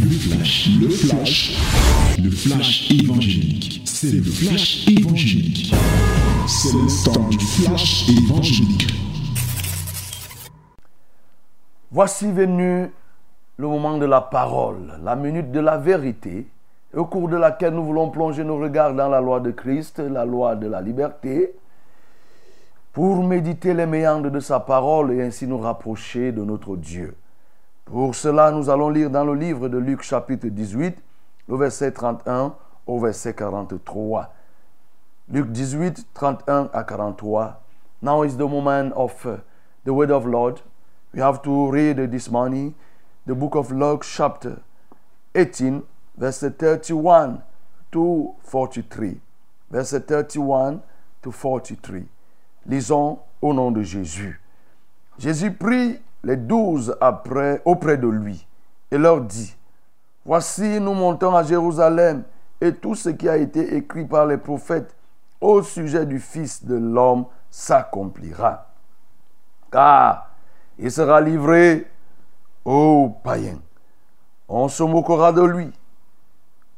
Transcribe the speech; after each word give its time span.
Le 0.00 0.10
flash, 0.10 0.68
le 0.80 0.88
flash, 0.88 1.56
le 2.22 2.30
flash 2.30 2.90
évangélique. 2.90 3.82
C'est 3.84 4.12
le 4.12 4.22
flash 4.22 4.86
évangélique. 4.88 5.74
C'est 6.46 6.72
le 6.72 7.04
temps 7.04 7.28
du 7.28 7.38
flash 7.38 8.08
évangélique. 8.08 8.86
Voici 11.90 12.30
venu 12.30 12.90
le 13.56 13.66
moment 13.68 13.98
de 13.98 14.06
la 14.06 14.20
parole, 14.20 14.98
la 15.02 15.16
minute 15.16 15.50
de 15.50 15.60
la 15.60 15.78
vérité, 15.78 16.46
au 16.94 17.04
cours 17.04 17.28
de 17.28 17.36
laquelle 17.36 17.74
nous 17.74 17.84
voulons 17.84 18.10
plonger 18.10 18.44
nos 18.44 18.58
regards 18.58 18.94
dans 18.94 19.08
la 19.08 19.20
loi 19.20 19.40
de 19.40 19.50
Christ, 19.50 19.98
la 19.98 20.24
loi 20.24 20.56
de 20.56 20.66
la 20.66 20.80
liberté, 20.80 21.54
pour 22.92 23.24
méditer 23.24 23.74
les 23.74 23.86
méandres 23.86 24.30
de 24.30 24.40
sa 24.40 24.60
parole 24.60 25.12
et 25.12 25.22
ainsi 25.22 25.46
nous 25.46 25.58
rapprocher 25.58 26.32
de 26.32 26.42
notre 26.44 26.76
Dieu. 26.76 27.14
Pour 27.86 28.16
cela, 28.16 28.50
nous 28.50 28.68
allons 28.68 28.90
lire 28.90 29.10
dans 29.10 29.24
le 29.24 29.36
livre 29.36 29.68
de 29.68 29.78
Luc 29.78 30.02
chapitre 30.02 30.48
18, 30.48 30.98
le 31.48 31.56
verset 31.56 31.92
31 31.92 32.56
au 32.84 32.98
verset 32.98 33.32
43. 33.32 34.34
Luc 35.28 35.52
18, 35.52 36.08
31 36.12 36.68
à 36.72 36.82
43. 36.82 37.62
Now 38.02 38.24
is 38.24 38.36
the 38.36 38.40
moment 38.40 38.90
of 38.96 39.24
uh, 39.24 39.36
the 39.84 39.90
word 39.90 40.10
of 40.10 40.26
Lord. 40.26 40.58
We 41.14 41.20
have 41.20 41.42
to 41.42 41.70
read 41.70 42.10
this 42.10 42.28
morning 42.28 42.74
the 43.24 43.34
book 43.34 43.54
of 43.54 43.70
Luke 43.70 44.02
chapter 44.04 44.58
18, 45.36 45.82
verset 46.18 46.58
31 46.58 47.40
to 47.92 48.34
43. 48.42 49.20
Verset 49.70 50.08
31 50.08 50.80
to 51.22 51.30
43. 51.30 52.02
Lisons 52.66 53.20
au 53.40 53.54
nom 53.54 53.70
de 53.70 53.84
Jésus. 53.84 54.40
Jésus 55.18 55.52
prit 55.52 56.00
les 56.26 56.36
douze 56.36 56.96
après, 57.00 57.62
auprès 57.64 57.96
de 57.96 58.08
lui 58.08 58.44
et 58.90 58.98
leur 58.98 59.20
dit, 59.20 59.56
Voici, 60.24 60.80
nous 60.80 60.92
montons 60.92 61.36
à 61.36 61.44
Jérusalem 61.44 62.24
et 62.60 62.74
tout 62.74 62.96
ce 62.96 63.10
qui 63.10 63.28
a 63.28 63.36
été 63.36 63.76
écrit 63.76 64.04
par 64.04 64.26
les 64.26 64.36
prophètes 64.36 64.96
au 65.40 65.62
sujet 65.62 66.04
du 66.04 66.18
Fils 66.18 66.64
de 66.64 66.74
l'homme 66.74 67.26
s'accomplira. 67.48 68.66
Car 69.70 70.30
il 70.80 70.90
sera 70.90 71.20
livré 71.20 71.86
aux 72.64 73.14
païens. 73.22 73.60
On 74.48 74.66
se 74.66 74.82
moquera 74.82 75.32
de 75.32 75.42
lui, 75.42 75.70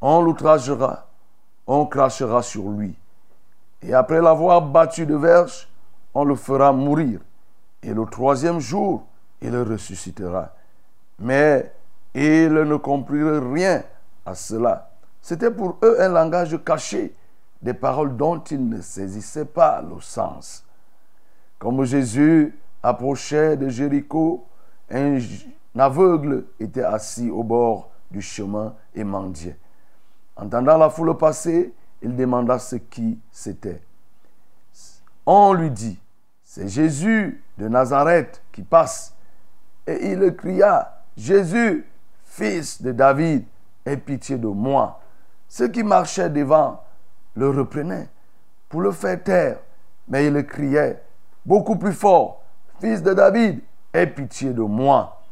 on 0.03 0.21
l'outragera, 0.21 1.07
on 1.67 1.87
crachera 1.87 2.43
sur 2.43 2.69
lui. 2.69 2.95
Et 3.81 3.95
après 3.95 4.21
l'avoir 4.21 4.61
battu 4.61 5.07
de 5.07 5.17
verge, 5.17 5.71
on 6.13 6.25
le 6.25 6.35
fera 6.35 6.71
mourir. 6.73 7.21
Et 7.83 7.95
le 7.95 8.05
troisième 8.05 8.61
jour, 8.61 9.08
il 9.41 9.51
le 9.51 9.63
ressuscitera. 9.63 10.55
Mais 11.19 11.73
ils 12.15 12.53
ne 12.53 12.77
comprirent 12.77 13.51
rien 13.53 13.83
à 14.25 14.35
cela. 14.35 14.91
C'était 15.21 15.51
pour 15.51 15.79
eux 15.83 16.01
un 16.01 16.09
langage 16.09 16.59
caché, 16.65 17.15
des 17.61 17.75
paroles 17.75 18.17
dont 18.17 18.41
ils 18.41 18.69
ne 18.69 18.81
saisissaient 18.81 19.45
pas 19.45 19.83
le 19.83 20.01
sens. 20.01 20.65
Comme 21.59 21.85
Jésus 21.85 22.57
approchait 22.83 23.57
de 23.57 23.69
Jéricho, 23.69 24.47
un 24.91 25.19
aveugle 25.77 26.47
était 26.61 26.85
assis 26.85 27.31
au 27.31 27.43
bord 27.43 27.91
du 28.11 28.23
chemin 28.23 28.75
et 28.95 29.05
mendiait. 29.05 29.59
Entendant 30.37 30.79
la 30.79 30.89
foule 30.89 31.17
passer, 31.17 31.75
il 32.01 32.15
demanda 32.15 32.59
ce 32.59 32.77
qui 32.77 33.19
c'était. 33.31 33.83
On 35.27 35.53
lui 35.53 35.71
dit, 35.71 35.99
c'est 36.45 36.69
Jésus 36.69 37.43
de 37.59 37.69
Nazareth 37.69 38.43
qui 38.53 38.63
passe. 38.63 39.15
Et 39.89 40.13
il 40.13 40.37
cria, 40.37 41.01
Jésus, 41.17 41.87
fils 42.23 42.83
de 42.83 42.93
David, 42.93 43.45
aie 43.87 43.97
pitié 43.97 44.37
de 44.37 44.47
moi. 44.47 45.01
Ceux 45.49 45.69
qui 45.69 45.83
marchaient 45.83 46.29
devant 46.29 46.83
le 47.35 47.49
reprenaient 47.49 48.09
pour 48.69 48.83
le 48.83 48.93
faire 48.93 49.23
taire, 49.23 49.57
mais 50.07 50.27
il 50.27 50.47
criait 50.47 51.03
beaucoup 51.47 51.77
plus 51.77 51.95
fort, 51.95 52.43
Fils 52.81 53.03
de 53.03 53.15
David, 53.15 53.61
aie 53.95 54.07
pitié 54.07 54.53
de 54.53 54.61
moi. 54.61 55.23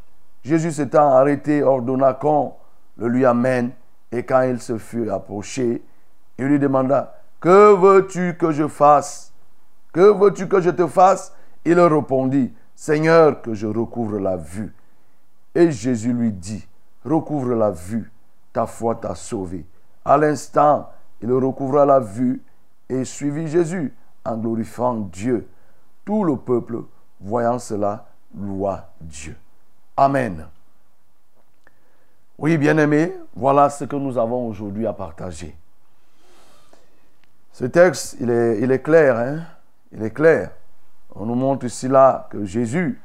Jésus 0.43 0.71
s'étant 0.71 1.13
arrêté, 1.13 1.61
ordonna 1.61 2.13
qu'on 2.13 2.53
le 2.97 3.07
lui 3.09 3.25
amène, 3.25 3.71
et 4.11 4.23
quand 4.23 4.41
il 4.41 4.59
se 4.59 4.79
fut 4.79 5.09
approché, 5.09 5.83
il 6.39 6.45
lui 6.45 6.57
demanda, 6.57 7.13
Que 7.39 7.75
veux-tu 7.75 8.35
que 8.37 8.51
je 8.51 8.67
fasse? 8.67 9.31
Que 9.93 10.11
veux-tu 10.11 10.47
que 10.47 10.59
je 10.61 10.71
te 10.71 10.87
fasse? 10.87 11.31
Il 11.63 11.79
répondit, 11.79 12.51
Seigneur, 12.77 13.41
que 13.41 13.55
je 13.55 13.65
recouvre 13.65 14.19
la 14.19 14.37
vue. 14.37 14.71
Et 15.55 15.71
Jésus 15.71 16.13
lui 16.13 16.31
dit, 16.31 16.65
Recouvre 17.03 17.55
la 17.55 17.71
vue, 17.71 18.11
ta 18.53 18.67
foi 18.67 18.93
t'a 18.93 19.15
sauvé. 19.15 19.65
À 20.05 20.15
l'instant, 20.15 20.87
il 21.19 21.31
recouvra 21.33 21.87
la 21.87 21.99
vue 21.99 22.39
et 22.87 23.03
suivit 23.03 23.47
Jésus 23.47 23.91
en 24.23 24.37
glorifiant 24.37 24.93
Dieu. 24.93 25.49
Tout 26.05 26.23
le 26.23 26.37
peuple, 26.37 26.83
voyant 27.19 27.57
cela, 27.57 28.05
loua 28.37 28.91
Dieu. 29.01 29.35
Amen. 29.95 30.45
Oui, 32.37 32.59
bien-aimés, 32.59 33.15
voilà 33.35 33.71
ce 33.71 33.85
que 33.85 33.95
nous 33.95 34.19
avons 34.19 34.47
aujourd'hui 34.47 34.85
à 34.85 34.93
partager. 34.93 35.57
Ce 37.53 37.65
texte, 37.65 38.17
il 38.19 38.29
est, 38.29 38.61
il 38.61 38.71
est 38.71 38.83
clair, 38.83 39.17
hein? 39.17 39.39
Il 39.91 40.03
est 40.03 40.11
clair. 40.11 40.51
On 41.19 41.25
nous 41.25 41.35
montre 41.35 41.65
ici 41.65 41.87
là 41.87 42.27
que 42.29 42.45
Jésus 42.45 43.01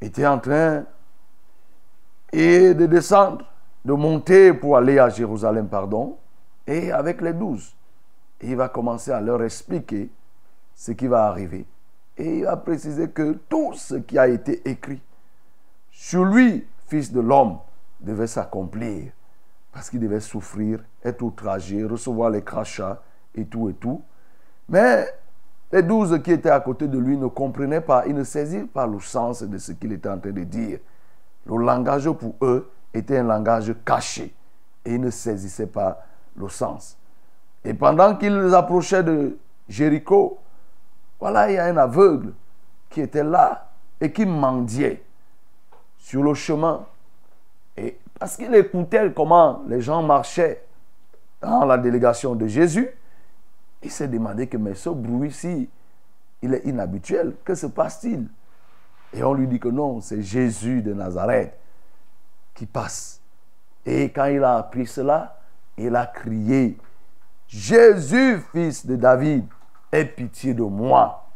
était 0.00 0.26
en 0.26 0.38
train 0.38 0.84
de 2.32 2.86
descendre, 2.86 3.46
de 3.84 3.92
monter 3.92 4.52
pour 4.52 4.76
aller 4.76 4.98
à 4.98 5.08
Jérusalem, 5.08 5.68
pardon, 5.68 6.18
et 6.66 6.92
avec 6.92 7.22
les 7.22 7.32
douze. 7.32 7.74
Il 8.42 8.56
va 8.56 8.68
commencer 8.68 9.10
à 9.10 9.20
leur 9.20 9.42
expliquer 9.42 10.10
ce 10.74 10.92
qui 10.92 11.06
va 11.06 11.26
arriver. 11.26 11.64
Et 12.18 12.38
il 12.38 12.44
va 12.44 12.56
préciser 12.56 13.08
que 13.08 13.38
tout 13.48 13.72
ce 13.74 13.94
qui 13.94 14.18
a 14.18 14.28
été 14.28 14.68
écrit 14.68 15.00
sur 15.90 16.24
lui, 16.24 16.66
fils 16.86 17.10
de 17.12 17.20
l'homme, 17.20 17.58
devait 18.00 18.26
s'accomplir. 18.26 19.12
Parce 19.72 19.88
qu'il 19.88 20.00
devait 20.00 20.20
souffrir, 20.20 20.80
être 21.02 21.22
outragé, 21.22 21.84
recevoir 21.84 22.28
les 22.28 22.42
crachats 22.42 23.00
et 23.34 23.46
tout 23.46 23.70
et 23.70 23.74
tout. 23.74 24.02
Mais 24.68 25.06
les 25.72 25.82
douze 25.82 26.20
qui 26.22 26.32
étaient 26.32 26.50
à 26.50 26.60
côté 26.60 26.86
de 26.86 26.98
lui 26.98 27.16
ne 27.16 27.26
comprenaient 27.26 27.80
pas, 27.80 28.04
ils 28.06 28.14
ne 28.14 28.24
saisirent 28.24 28.68
pas 28.68 28.86
le 28.86 29.00
sens 29.00 29.42
de 29.42 29.56
ce 29.56 29.72
qu'il 29.72 29.92
était 29.92 30.08
en 30.08 30.18
train 30.18 30.30
de 30.30 30.44
dire. 30.44 30.78
Le 31.46 31.56
langage 31.56 32.10
pour 32.10 32.34
eux 32.42 32.70
était 32.92 33.18
un 33.18 33.24
langage 33.24 33.74
caché 33.84 34.34
et 34.84 34.94
ils 34.94 35.00
ne 35.00 35.10
saisissaient 35.10 35.66
pas 35.66 36.04
le 36.36 36.48
sens. 36.48 36.98
Et 37.64 37.72
pendant 37.72 38.16
qu'ils 38.16 38.54
approchaient 38.54 39.02
de 39.02 39.38
Jéricho, 39.68 40.38
voilà, 41.18 41.50
il 41.50 41.54
y 41.54 41.58
a 41.58 41.64
un 41.64 41.76
aveugle 41.78 42.34
qui 42.90 43.00
était 43.00 43.24
là 43.24 43.70
et 44.00 44.12
qui 44.12 44.26
mendiait 44.26 45.02
sur 45.96 46.22
le 46.22 46.34
chemin. 46.34 46.84
Et 47.76 47.98
parce 48.18 48.36
qu'il 48.36 48.54
écoutait 48.54 49.10
comment 49.14 49.62
les 49.68 49.80
gens 49.80 50.02
marchaient 50.02 50.62
dans 51.40 51.64
la 51.64 51.78
délégation 51.78 52.34
de 52.34 52.46
Jésus, 52.46 52.90
il 53.82 53.90
s'est 53.90 54.08
demandé 54.08 54.46
que 54.46 54.74
ce 54.74 54.90
bruit-ci, 54.90 55.68
il 56.42 56.54
est 56.54 56.64
inhabituel. 56.64 57.34
Que 57.44 57.54
se 57.54 57.66
passe-t-il? 57.66 58.28
Et 59.12 59.22
on 59.22 59.34
lui 59.34 59.46
dit 59.46 59.60
que 59.60 59.68
non, 59.68 60.00
c'est 60.00 60.22
Jésus 60.22 60.82
de 60.82 60.94
Nazareth 60.94 61.54
qui 62.54 62.66
passe. 62.66 63.20
Et 63.84 64.04
quand 64.04 64.26
il 64.26 64.42
a 64.44 64.58
appris 64.58 64.86
cela, 64.86 65.38
il 65.76 65.94
a 65.96 66.06
crié, 66.06 66.78
Jésus, 67.48 68.40
fils 68.52 68.86
de 68.86 68.96
David, 68.96 69.44
aie 69.90 70.04
pitié 70.04 70.54
de 70.54 70.62
moi. 70.62 71.28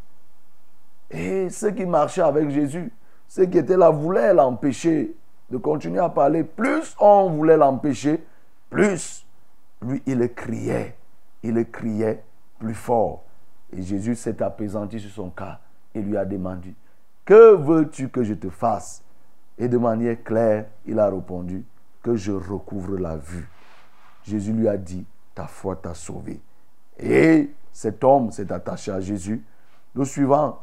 Et 1.10 1.50
ceux 1.50 1.70
qui 1.70 1.84
marchaient 1.84 2.22
avec 2.22 2.50
Jésus, 2.50 2.92
ceux 3.28 3.46
qui 3.46 3.58
étaient 3.58 3.76
là, 3.76 3.90
voulaient 3.90 4.32
l'empêcher 4.32 5.14
de 5.50 5.58
continuer 5.58 6.00
à 6.00 6.08
parler. 6.08 6.44
Plus 6.44 6.96
on 6.98 7.30
voulait 7.30 7.56
l'empêcher, 7.56 8.24
plus 8.70 9.26
lui, 9.82 10.02
il 10.06 10.32
criait. 10.34 10.96
Il 11.42 11.70
criait 11.70 12.24
plus 12.58 12.74
fort. 12.74 13.24
Et 13.72 13.82
Jésus 13.82 14.14
s'est 14.14 14.42
apaisanti 14.42 15.00
sur 15.00 15.10
son 15.10 15.30
cas 15.30 15.60
et 15.94 16.00
lui 16.00 16.16
a 16.16 16.24
demandé, 16.24 16.74
que 17.24 17.54
veux-tu 17.54 18.08
que 18.08 18.22
je 18.22 18.34
te 18.34 18.48
fasse? 18.48 19.02
Et 19.58 19.68
de 19.68 19.78
manière 19.78 20.22
claire, 20.22 20.66
il 20.84 20.98
a 20.98 21.08
répondu, 21.08 21.64
que 22.02 22.14
je 22.14 22.32
recouvre 22.32 22.98
la 22.98 23.16
vue. 23.16 23.48
Jésus 24.22 24.52
lui 24.52 24.68
a 24.68 24.76
dit, 24.76 25.04
ta 25.34 25.46
foi 25.46 25.76
t'a 25.76 25.94
sauvé. 25.94 26.40
Et 26.98 27.50
cet 27.72 28.04
homme 28.04 28.30
s'est 28.30 28.52
attaché 28.52 28.92
à 28.92 29.00
Jésus. 29.00 29.44
Le 29.94 30.04
suivant, 30.04 30.60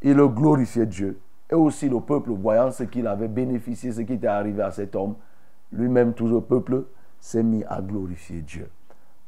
il 0.00 0.16
glorifiait 0.16 0.86
Dieu. 0.86 1.20
Et 1.50 1.54
aussi 1.54 1.88
le 1.88 2.00
peuple, 2.00 2.30
voyant 2.30 2.70
ce 2.70 2.84
qu'il 2.84 3.06
avait 3.06 3.28
bénéficié, 3.28 3.92
ce 3.92 4.00
qui 4.00 4.14
était 4.14 4.26
arrivé 4.26 4.62
à 4.62 4.70
cet 4.70 4.94
homme, 4.96 5.16
lui-même, 5.72 6.14
tout 6.14 6.28
le 6.28 6.40
peuple, 6.40 6.84
s'est 7.20 7.42
mis 7.42 7.64
à 7.64 7.80
glorifier 7.82 8.40
Dieu. 8.42 8.70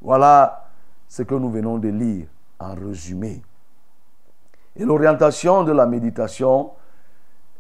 Voilà 0.01 0.70
ce 1.11 1.23
que 1.25 1.35
nous 1.35 1.51
venons 1.51 1.77
de 1.77 1.89
lire 1.89 2.29
en 2.61 2.75
résumé. 2.77 3.43
Et 4.77 4.85
l'orientation 4.85 5.65
de 5.65 5.73
la 5.73 5.85
méditation 5.85 6.71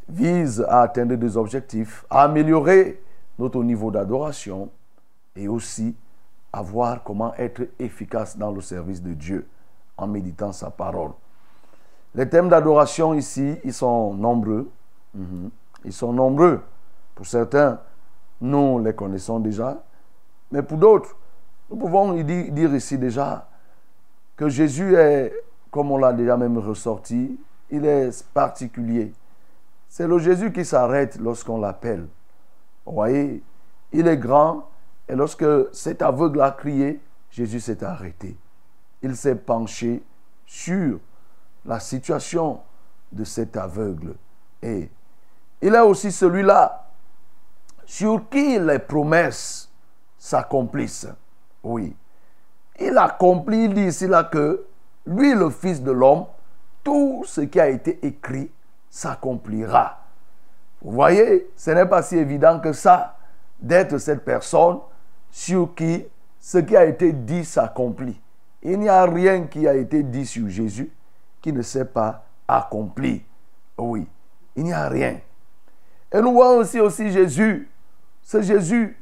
vise 0.09 0.65
à 0.69 0.83
atteindre 0.83 1.17
des 1.17 1.37
objectifs, 1.37 2.07
à 2.09 2.23
améliorer 2.23 3.03
notre 3.41 3.63
niveau 3.65 3.91
d'adoration 3.91 4.71
et 5.35 5.49
aussi 5.49 5.97
à 6.53 6.63
voir 6.63 7.03
comment 7.03 7.35
être 7.35 7.63
efficace 7.81 8.39
dans 8.39 8.53
le 8.53 8.61
service 8.61 9.03
de 9.03 9.15
Dieu 9.15 9.49
en 9.97 10.07
méditant 10.07 10.53
sa 10.53 10.71
parole. 10.71 11.11
Les 12.15 12.29
thèmes 12.29 12.49
d'adoration 12.49 13.15
ici, 13.15 13.57
ils 13.65 13.75
sont 13.75 14.15
nombreux. 14.15 14.71
Mhm. 15.13 15.51
Ils 15.85 15.93
sont 15.93 16.13
nombreux. 16.13 16.63
Pour 17.17 17.27
certains, 17.27 17.81
nous 18.41 18.79
les 18.79 18.95
connaissons 18.95 19.41
déjà. 19.41 19.83
Mais 20.53 20.63
pour 20.63 20.79
d'autres, 20.79 21.17
nous 21.71 21.77
pouvons 21.77 22.13
dire 22.15 22.75
ici 22.75 22.99
déjà 22.99 23.47
que 24.37 24.49
Jésus 24.49 24.97
est, 24.97 25.33
comme 25.71 25.93
on 25.93 25.99
l'a 25.99 26.13
déjà 26.13 26.37
même 26.37 26.59
ressorti, 26.59 27.39
il 27.71 27.87
est 27.87 28.27
particulier. 28.35 29.13
C'est 29.89 30.09
le 30.09 30.19
Jésus 30.19 30.53
qui 30.53 30.65
s'arrête 30.65 31.17
lorsqu'on 31.21 31.61
l'appelle. 31.61 32.09
Vous 32.85 32.93
voyez, 32.93 33.43
il 33.93 34.09
est 34.09 34.17
grand 34.17 34.69
et 35.09 35.15
lorsque 35.15 35.45
cet 35.73 36.03
aveugle 36.03 36.41
a 36.41 36.51
crié, 36.51 37.01
Jésus 37.31 37.61
s'est 37.61 37.85
arrêté. 37.85 38.37
Il 39.03 39.17
s'est 39.17 39.37
penché 39.37 40.03
sur 40.47 40.99
la 41.65 41.79
situation 41.79 42.61
de 43.13 43.23
cet 43.25 43.57
aveugle. 43.57 44.15
Et 44.63 44.91
il 45.63 45.75
est 45.75 45.81
aussi 45.81 46.11
celui-là 46.11 46.89
sur 47.85 48.29
qui 48.29 48.59
les 48.59 48.79
promesses 48.79 49.71
s'accomplissent. 50.19 51.09
Oui. 51.63 51.95
Il 52.79 52.97
accomplit, 52.97 53.65
il 53.65 53.75
dit 53.75 53.87
ici 53.87 54.07
là 54.07 54.25
que 54.25 54.65
lui, 55.07 55.35
le 55.35 55.51
Fils 55.51 55.83
de 55.83 55.91
l'homme, 55.91 56.27
tout 56.83 57.25
ce 57.27 57.43
qui 57.43 57.61
a 57.61 57.69
été 57.69 58.05
écrit 58.07 58.51
s'accomplira. 58.89 59.99
Vous 60.83 60.93
voyez, 60.93 61.51
ce 61.57 61.71
n'est 61.71 61.87
pas 61.87 62.03
si 62.03 62.17
évident 62.17 62.59
que 62.59 62.73
ça 62.73 63.17
d'être 63.61 63.99
cette 63.99 64.25
personne 64.25 64.79
sur 65.31 65.75
qui 65.75 66.07
ce 66.41 66.59
qui 66.59 66.77
a 66.77 66.87
été 66.87 67.13
dit 67.13 67.45
s'accomplit. 67.45 68.19
Il 68.63 68.81
n'y 68.81 68.89
a 68.89 69.05
rien 69.05 69.45
qui 69.45 69.69
a 69.69 69.75
été 69.75 70.03
dit 70.03 70.25
sur 70.25 70.49
Jésus 70.49 70.91
qui 71.43 71.53
ne 71.53 71.63
s'est 71.63 71.85
pas 71.85 72.25
accompli. 72.49 73.23
Oui, 73.77 74.07
il 74.57 74.65
n'y 74.65 74.73
a 74.73 74.89
rien. 74.89 75.21
Et 76.13 76.21
nous 76.21 76.33
voyons 76.33 76.59
aussi, 76.59 76.81
aussi 76.81 77.11
Jésus, 77.11 77.69
ce 78.23 78.43
Jésus 78.43 78.99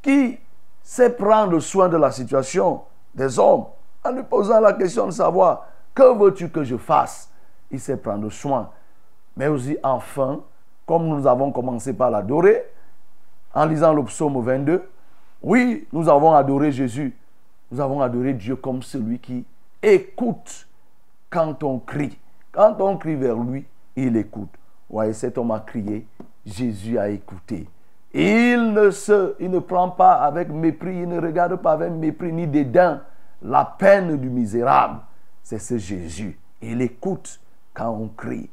qui 0.00 0.38
sait 0.82 1.10
prendre 1.10 1.58
soin 1.60 1.88
de 1.88 1.96
la 1.96 2.10
situation 2.10 2.82
des 3.14 3.38
hommes 3.38 3.66
en 4.04 4.10
lui 4.10 4.22
posant 4.22 4.60
la 4.60 4.72
question 4.72 5.06
de 5.06 5.12
savoir 5.12 5.66
que 5.94 6.16
veux-tu 6.16 6.48
que 6.48 6.64
je 6.64 6.76
fasse? 6.76 7.30
Il 7.70 7.80
sait 7.80 7.96
prendre 7.96 8.30
soin. 8.30 8.70
Mais 9.36 9.46
aussi, 9.46 9.76
enfin, 9.82 10.40
comme 10.86 11.06
nous 11.06 11.26
avons 11.26 11.52
commencé 11.52 11.92
par 11.92 12.10
l'adorer, 12.10 12.64
en 13.54 13.66
lisant 13.66 13.92
le 13.92 14.04
psaume 14.04 14.42
22, 14.42 14.88
oui, 15.42 15.86
nous 15.92 16.08
avons 16.08 16.32
adoré 16.32 16.72
Jésus. 16.72 17.16
Nous 17.70 17.80
avons 17.80 18.00
adoré 18.00 18.34
Dieu 18.34 18.56
comme 18.56 18.82
celui 18.82 19.18
qui 19.18 19.44
écoute 19.82 20.66
quand 21.30 21.62
on 21.62 21.78
crie. 21.78 22.18
Quand 22.50 22.80
on 22.80 22.96
crie 22.96 23.16
vers 23.16 23.36
lui, 23.36 23.64
il 23.96 24.16
écoute. 24.16 24.50
Voyez, 24.88 25.14
cet 25.14 25.38
homme 25.38 25.50
a 25.50 25.60
crié, 25.60 26.06
Jésus 26.44 26.98
a 26.98 27.08
écouté. 27.08 27.66
Il 28.14 28.72
ne, 28.72 28.90
se, 28.90 29.34
il 29.40 29.50
ne 29.50 29.58
prend 29.58 29.90
pas 29.90 30.14
avec 30.14 30.50
mépris, 30.50 30.98
il 30.98 31.08
ne 31.08 31.20
regarde 31.20 31.56
pas 31.56 31.72
avec 31.72 31.92
mépris 31.92 32.32
ni 32.32 32.46
dédain 32.46 33.02
la 33.40 33.64
peine 33.64 34.16
du 34.18 34.28
misérable. 34.28 35.00
C'est 35.42 35.58
ce 35.58 35.78
Jésus. 35.78 36.38
Il 36.60 36.82
écoute 36.82 37.40
quand 37.74 37.90
on 37.90 38.08
crie. 38.08 38.50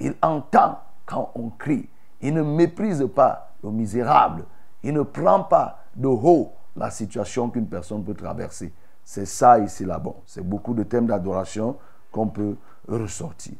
Il 0.00 0.14
entend 0.22 0.80
quand 1.04 1.30
on 1.34 1.50
crie. 1.50 1.88
Il 2.20 2.34
ne 2.34 2.42
méprise 2.42 3.06
pas 3.14 3.52
le 3.62 3.70
misérable. 3.70 4.44
Il 4.82 4.94
ne 4.94 5.02
prend 5.02 5.42
pas 5.42 5.84
de 5.94 6.08
haut 6.08 6.52
la 6.74 6.90
situation 6.90 7.50
qu'une 7.50 7.66
personne 7.66 8.02
peut 8.02 8.14
traverser. 8.14 8.72
C'est 9.04 9.26
ça 9.26 9.58
ici 9.58 9.84
là-bas. 9.84 10.14
C'est 10.24 10.46
beaucoup 10.46 10.74
de 10.74 10.82
thèmes 10.82 11.06
d'adoration 11.06 11.76
qu'on 12.10 12.28
peut 12.28 12.56
ressortir. 12.88 13.54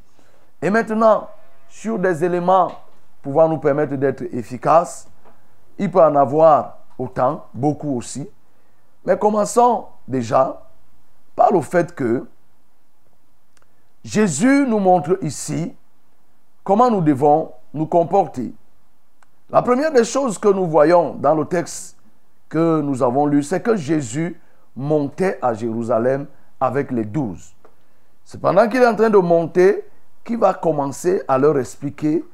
Et 0.60 0.70
maintenant, 0.70 1.28
sur 1.68 1.98
des 1.98 2.24
éléments 2.24 2.72
pouvant 3.22 3.48
nous 3.48 3.58
permettre 3.58 3.94
d'être 3.96 4.22
efficaces, 4.32 5.08
il 5.78 5.90
peut 5.90 6.02
en 6.02 6.14
avoir 6.16 6.78
autant, 6.98 7.46
beaucoup 7.52 7.96
aussi. 7.96 8.28
Mais 9.04 9.18
commençons 9.18 9.86
déjà 10.08 10.62
par 11.34 11.52
le 11.52 11.60
fait 11.60 11.94
que 11.94 12.26
Jésus 14.04 14.66
nous 14.66 14.78
montre 14.78 15.18
ici 15.22 15.74
comment 16.64 16.90
nous 16.90 17.00
devons 17.00 17.52
nous 17.74 17.86
comporter. 17.86 18.52
La 19.50 19.62
première 19.62 19.92
des 19.92 20.04
choses 20.04 20.38
que 20.38 20.48
nous 20.48 20.66
voyons 20.66 21.14
dans 21.14 21.34
le 21.34 21.44
texte 21.44 21.96
que 22.48 22.80
nous 22.80 23.02
avons 23.02 23.26
lu, 23.26 23.42
c'est 23.42 23.60
que 23.60 23.76
Jésus 23.76 24.40
montait 24.74 25.38
à 25.42 25.54
Jérusalem 25.54 26.26
avec 26.60 26.90
les 26.90 27.04
douze. 27.04 27.54
C'est 28.24 28.40
pendant 28.40 28.68
qu'il 28.68 28.82
est 28.82 28.86
en 28.86 28.96
train 28.96 29.10
de 29.10 29.18
monter 29.18 29.84
qu'il 30.24 30.38
va 30.38 30.54
commencer 30.54 31.22
à 31.28 31.38
leur 31.38 31.58
expliquer 31.58 32.24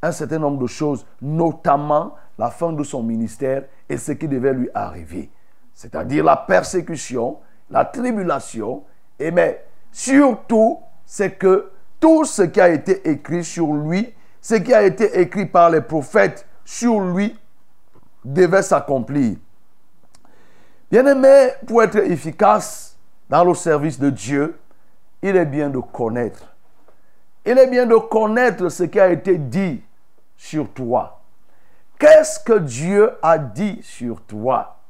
un 0.00 0.12
certain 0.12 0.38
nombre 0.38 0.60
de 0.62 0.66
choses, 0.66 1.04
notamment 1.20 2.14
la 2.42 2.50
fin 2.50 2.72
de 2.72 2.82
son 2.82 3.04
ministère 3.04 3.62
et 3.88 3.96
ce 3.96 4.10
qui 4.10 4.26
devait 4.26 4.52
lui 4.52 4.68
arriver. 4.74 5.30
C'est-à-dire 5.74 6.24
la 6.24 6.36
persécution, 6.36 7.38
la 7.70 7.84
tribulation, 7.84 8.82
et 9.16 9.30
mais 9.30 9.64
surtout, 9.92 10.80
c'est 11.06 11.38
que 11.38 11.70
tout 12.00 12.24
ce 12.24 12.42
qui 12.42 12.60
a 12.60 12.68
été 12.68 13.08
écrit 13.08 13.44
sur 13.44 13.72
lui, 13.72 14.12
ce 14.40 14.56
qui 14.56 14.74
a 14.74 14.82
été 14.82 15.20
écrit 15.20 15.46
par 15.46 15.70
les 15.70 15.82
prophètes 15.82 16.44
sur 16.64 16.98
lui, 16.98 17.38
devait 18.24 18.62
s'accomplir. 18.62 19.36
Bien 20.90 21.06
aimé, 21.06 21.50
pour 21.64 21.80
être 21.84 21.98
efficace 21.98 22.98
dans 23.28 23.44
le 23.44 23.54
service 23.54 24.00
de 24.00 24.10
Dieu, 24.10 24.58
il 25.22 25.36
est 25.36 25.46
bien 25.46 25.70
de 25.70 25.78
connaître. 25.78 26.52
Il 27.46 27.56
est 27.56 27.68
bien 27.68 27.86
de 27.86 27.94
connaître 27.94 28.68
ce 28.68 28.82
qui 28.82 28.98
a 28.98 29.10
été 29.10 29.38
dit 29.38 29.80
sur 30.36 30.68
toi. 30.72 31.21
Qu'est-ce 32.02 32.40
que 32.40 32.58
Dieu 32.58 33.12
a 33.22 33.38
dit 33.38 33.78
sur 33.84 34.20
toi? 34.22 34.80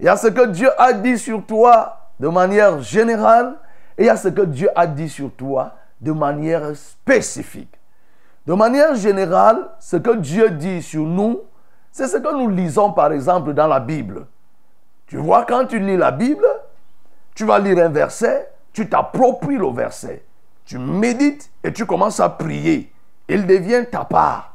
Il 0.00 0.06
y 0.06 0.08
a 0.08 0.16
ce 0.16 0.28
que 0.28 0.46
Dieu 0.46 0.70
a 0.80 0.94
dit 0.94 1.18
sur 1.18 1.44
toi 1.44 1.98
de 2.18 2.28
manière 2.28 2.80
générale 2.80 3.56
et 3.98 4.04
il 4.04 4.06
y 4.06 4.08
a 4.08 4.16
ce 4.16 4.28
que 4.28 4.40
Dieu 4.40 4.70
a 4.74 4.86
dit 4.86 5.10
sur 5.10 5.30
toi 5.32 5.74
de 6.00 6.12
manière 6.12 6.74
spécifique. 6.76 7.78
De 8.46 8.54
manière 8.54 8.94
générale, 8.94 9.68
ce 9.78 9.98
que 9.98 10.16
Dieu 10.16 10.48
dit 10.48 10.80
sur 10.80 11.02
nous, 11.02 11.42
c'est 11.92 12.08
ce 12.08 12.16
que 12.16 12.32
nous 12.34 12.48
lisons 12.48 12.90
par 12.90 13.12
exemple 13.12 13.52
dans 13.52 13.66
la 13.66 13.80
Bible. 13.80 14.26
Tu 15.06 15.18
vois, 15.18 15.44
quand 15.44 15.66
tu 15.66 15.78
lis 15.78 15.98
la 15.98 16.10
Bible, 16.10 16.46
tu 17.34 17.44
vas 17.44 17.58
lire 17.58 17.84
un 17.84 17.90
verset, 17.90 18.50
tu 18.72 18.88
t'appropries 18.88 19.58
le 19.58 19.70
verset, 19.70 20.24
tu 20.64 20.78
médites 20.78 21.50
et 21.62 21.70
tu 21.70 21.84
commences 21.84 22.18
à 22.18 22.30
prier. 22.30 22.90
Il 23.28 23.46
devient 23.46 23.84
ta 23.92 24.06
part, 24.06 24.53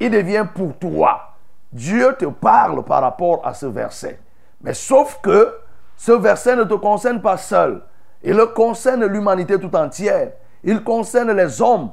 il 0.00 0.10
devient 0.10 0.46
pour 0.54 0.76
toi. 0.78 1.34
Dieu 1.72 2.14
te 2.18 2.24
parle 2.26 2.84
par 2.84 3.02
rapport 3.02 3.46
à 3.46 3.54
ce 3.54 3.66
verset. 3.66 4.18
Mais 4.60 4.74
sauf 4.74 5.20
que 5.22 5.54
ce 5.96 6.12
verset 6.12 6.56
ne 6.56 6.64
te 6.64 6.74
concerne 6.74 7.20
pas 7.20 7.36
seul. 7.36 7.82
Il 8.22 8.38
concerne 8.54 9.04
l'humanité 9.06 9.58
tout 9.58 9.74
entière. 9.76 10.32
Il 10.64 10.82
concerne 10.82 11.32
les 11.32 11.60
hommes 11.60 11.90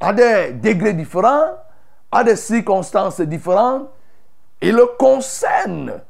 à 0.00 0.12
des 0.12 0.52
degrés 0.52 0.92
différents, 0.92 1.58
à 2.10 2.24
des 2.24 2.36
circonstances 2.36 3.20
différentes. 3.20 3.88
Il 4.60 4.78
concerne 4.98 6.00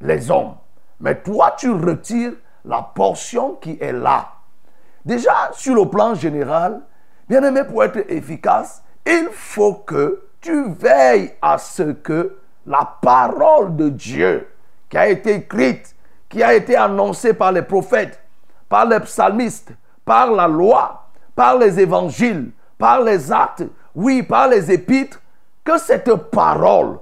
les 0.00 0.30
hommes. 0.30 0.56
Mais 1.00 1.20
toi, 1.20 1.54
tu 1.56 1.70
retires 1.70 2.32
la 2.64 2.82
portion 2.82 3.54
qui 3.54 3.78
est 3.80 3.92
là. 3.92 4.28
Déjà, 5.04 5.50
sur 5.52 5.74
le 5.74 5.88
plan 5.88 6.14
général, 6.14 6.80
bien 7.28 7.42
aimé, 7.42 7.64
pour 7.64 7.84
être 7.84 8.10
efficace, 8.10 8.82
il 9.06 9.28
faut 9.32 9.74
que 9.74 10.23
tu 10.44 10.70
veilles 10.70 11.32
à 11.40 11.56
ce 11.56 11.82
que 11.82 12.36
la 12.66 12.96
parole 13.00 13.74
de 13.74 13.88
Dieu 13.88 14.46
qui 14.90 14.98
a 14.98 15.08
été 15.08 15.36
écrite, 15.36 15.96
qui 16.28 16.42
a 16.42 16.54
été 16.54 16.76
annoncée 16.76 17.32
par 17.32 17.50
les 17.50 17.62
prophètes, 17.62 18.20
par 18.68 18.84
les 18.86 19.00
psalmistes, 19.00 19.72
par 20.04 20.30
la 20.30 20.46
loi, 20.46 21.08
par 21.34 21.56
les 21.56 21.80
évangiles, 21.80 22.50
par 22.76 23.00
les 23.00 23.32
actes, 23.32 23.64
oui, 23.94 24.22
par 24.22 24.48
les 24.48 24.70
épîtres, 24.70 25.20
que 25.64 25.78
cette 25.78 26.14
parole 26.14 26.98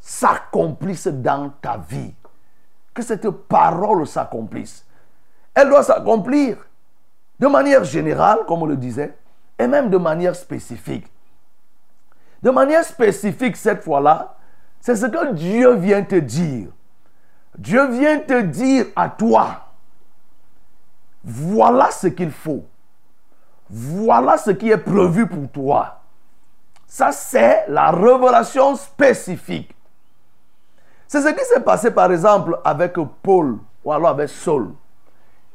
s'accomplisse 0.00 1.06
dans 1.06 1.50
ta 1.62 1.78
vie 1.88 2.12
que 2.98 3.04
cette 3.04 3.30
parole 3.30 4.08
s'accomplisse. 4.08 4.84
Elle 5.54 5.68
doit 5.68 5.84
s'accomplir 5.84 6.56
de 7.38 7.46
manière 7.46 7.84
générale, 7.84 8.40
comme 8.48 8.62
on 8.62 8.66
le 8.66 8.76
disait, 8.76 9.16
et 9.56 9.68
même 9.68 9.88
de 9.88 9.98
manière 9.98 10.34
spécifique. 10.34 11.06
De 12.42 12.50
manière 12.50 12.84
spécifique, 12.84 13.56
cette 13.56 13.82
fois-là, 13.82 14.36
c'est 14.80 14.96
ce 14.96 15.06
que 15.06 15.32
Dieu 15.32 15.74
vient 15.74 16.02
te 16.02 16.14
dire. 16.14 16.68
Dieu 17.56 17.88
vient 17.88 18.20
te 18.20 18.40
dire 18.42 18.86
à 18.94 19.08
toi, 19.08 19.68
voilà 21.24 21.90
ce 21.90 22.06
qu'il 22.06 22.30
faut. 22.30 22.64
Voilà 23.68 24.38
ce 24.38 24.50
qui 24.52 24.70
est 24.70 24.78
prévu 24.78 25.26
pour 25.26 25.50
toi. 25.50 26.00
Ça, 26.86 27.12
c'est 27.12 27.64
la 27.68 27.90
révélation 27.90 28.76
spécifique. 28.76 29.74
C'est 31.06 31.20
ce 31.20 31.28
qui 31.28 31.44
s'est 31.44 31.60
passé 31.60 31.90
par 31.90 32.10
exemple 32.12 32.58
avec 32.64 32.94
Paul 33.22 33.58
ou 33.84 33.92
alors 33.92 34.10
avec 34.10 34.28
Saul. 34.28 34.72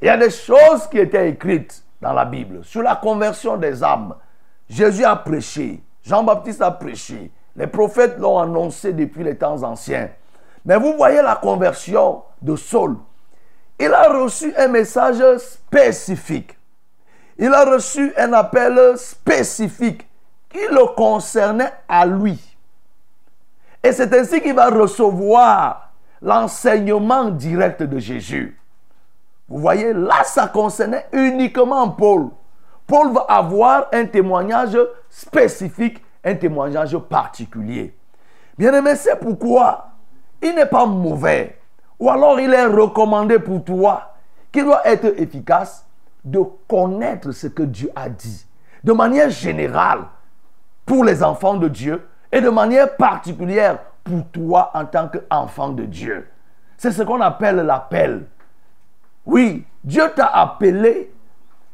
Il 0.01 0.07
y 0.07 0.09
a 0.09 0.17
des 0.17 0.29
choses 0.29 0.87
qui 0.91 0.99
étaient 0.99 1.29
écrites 1.29 1.83
dans 2.01 2.13
la 2.13 2.25
Bible 2.25 2.63
sur 2.63 2.83
la 2.83 2.95
conversion 2.95 3.57
des 3.57 3.83
âmes. 3.83 4.15
Jésus 4.69 5.05
a 5.05 5.15
prêché, 5.15 5.81
Jean-Baptiste 6.03 6.61
a 6.61 6.71
prêché, 6.71 7.31
les 7.55 7.67
prophètes 7.67 8.17
l'ont 8.17 8.39
annoncé 8.39 8.93
depuis 8.93 9.23
les 9.23 9.37
temps 9.37 9.63
anciens. 9.63 10.09
Mais 10.65 10.77
vous 10.77 10.93
voyez 10.93 11.21
la 11.21 11.35
conversion 11.35 12.23
de 12.41 12.55
Saul. 12.55 12.97
Il 13.79 13.93
a 13.93 14.09
reçu 14.09 14.53
un 14.57 14.67
message 14.67 15.21
spécifique. 15.37 16.57
Il 17.37 17.53
a 17.53 17.65
reçu 17.65 18.13
un 18.17 18.33
appel 18.33 18.97
spécifique 18.97 20.07
qui 20.49 20.59
le 20.71 20.93
concernait 20.95 21.73
à 21.87 22.05
lui. 22.05 22.39
Et 23.81 23.91
c'est 23.91 24.13
ainsi 24.13 24.41
qu'il 24.41 24.53
va 24.53 24.69
recevoir 24.69 25.91
l'enseignement 26.21 27.25
direct 27.29 27.83
de 27.83 27.99
Jésus. 27.99 28.57
Vous 29.49 29.59
voyez, 29.59 29.91
là, 29.93 30.23
ça 30.23 30.47
concernait 30.47 31.05
uniquement 31.11 31.89
Paul. 31.89 32.29
Paul 32.87 33.13
va 33.13 33.21
avoir 33.21 33.87
un 33.93 34.05
témoignage 34.05 34.77
spécifique, 35.09 36.03
un 36.23 36.35
témoignage 36.35 36.97
particulier. 36.97 37.95
Bien 38.57 38.73
aimé, 38.73 38.95
c'est 38.95 39.19
pourquoi 39.19 39.87
il 40.41 40.55
n'est 40.55 40.65
pas 40.65 40.85
mauvais, 40.85 41.59
ou 41.99 42.09
alors 42.09 42.39
il 42.39 42.53
est 42.53 42.65
recommandé 42.65 43.39
pour 43.39 43.63
toi, 43.63 44.13
qui 44.51 44.63
doit 44.63 44.85
être 44.85 45.19
efficace, 45.19 45.85
de 46.23 46.41
connaître 46.67 47.31
ce 47.31 47.47
que 47.47 47.63
Dieu 47.63 47.89
a 47.95 48.09
dit. 48.09 48.45
De 48.83 48.93
manière 48.93 49.29
générale, 49.29 50.01
pour 50.85 51.03
les 51.03 51.23
enfants 51.23 51.55
de 51.55 51.67
Dieu, 51.67 52.05
et 52.31 52.41
de 52.41 52.49
manière 52.49 52.95
particulière 52.95 53.79
pour 54.03 54.25
toi 54.31 54.71
en 54.73 54.85
tant 54.85 55.07
qu'enfant 55.07 55.69
de 55.69 55.83
Dieu. 55.83 56.27
C'est 56.77 56.91
ce 56.91 57.03
qu'on 57.03 57.21
appelle 57.21 57.57
l'appel. 57.57 58.25
Oui, 59.25 59.65
Dieu 59.83 60.03
t'a 60.15 60.25
appelé, 60.25 61.12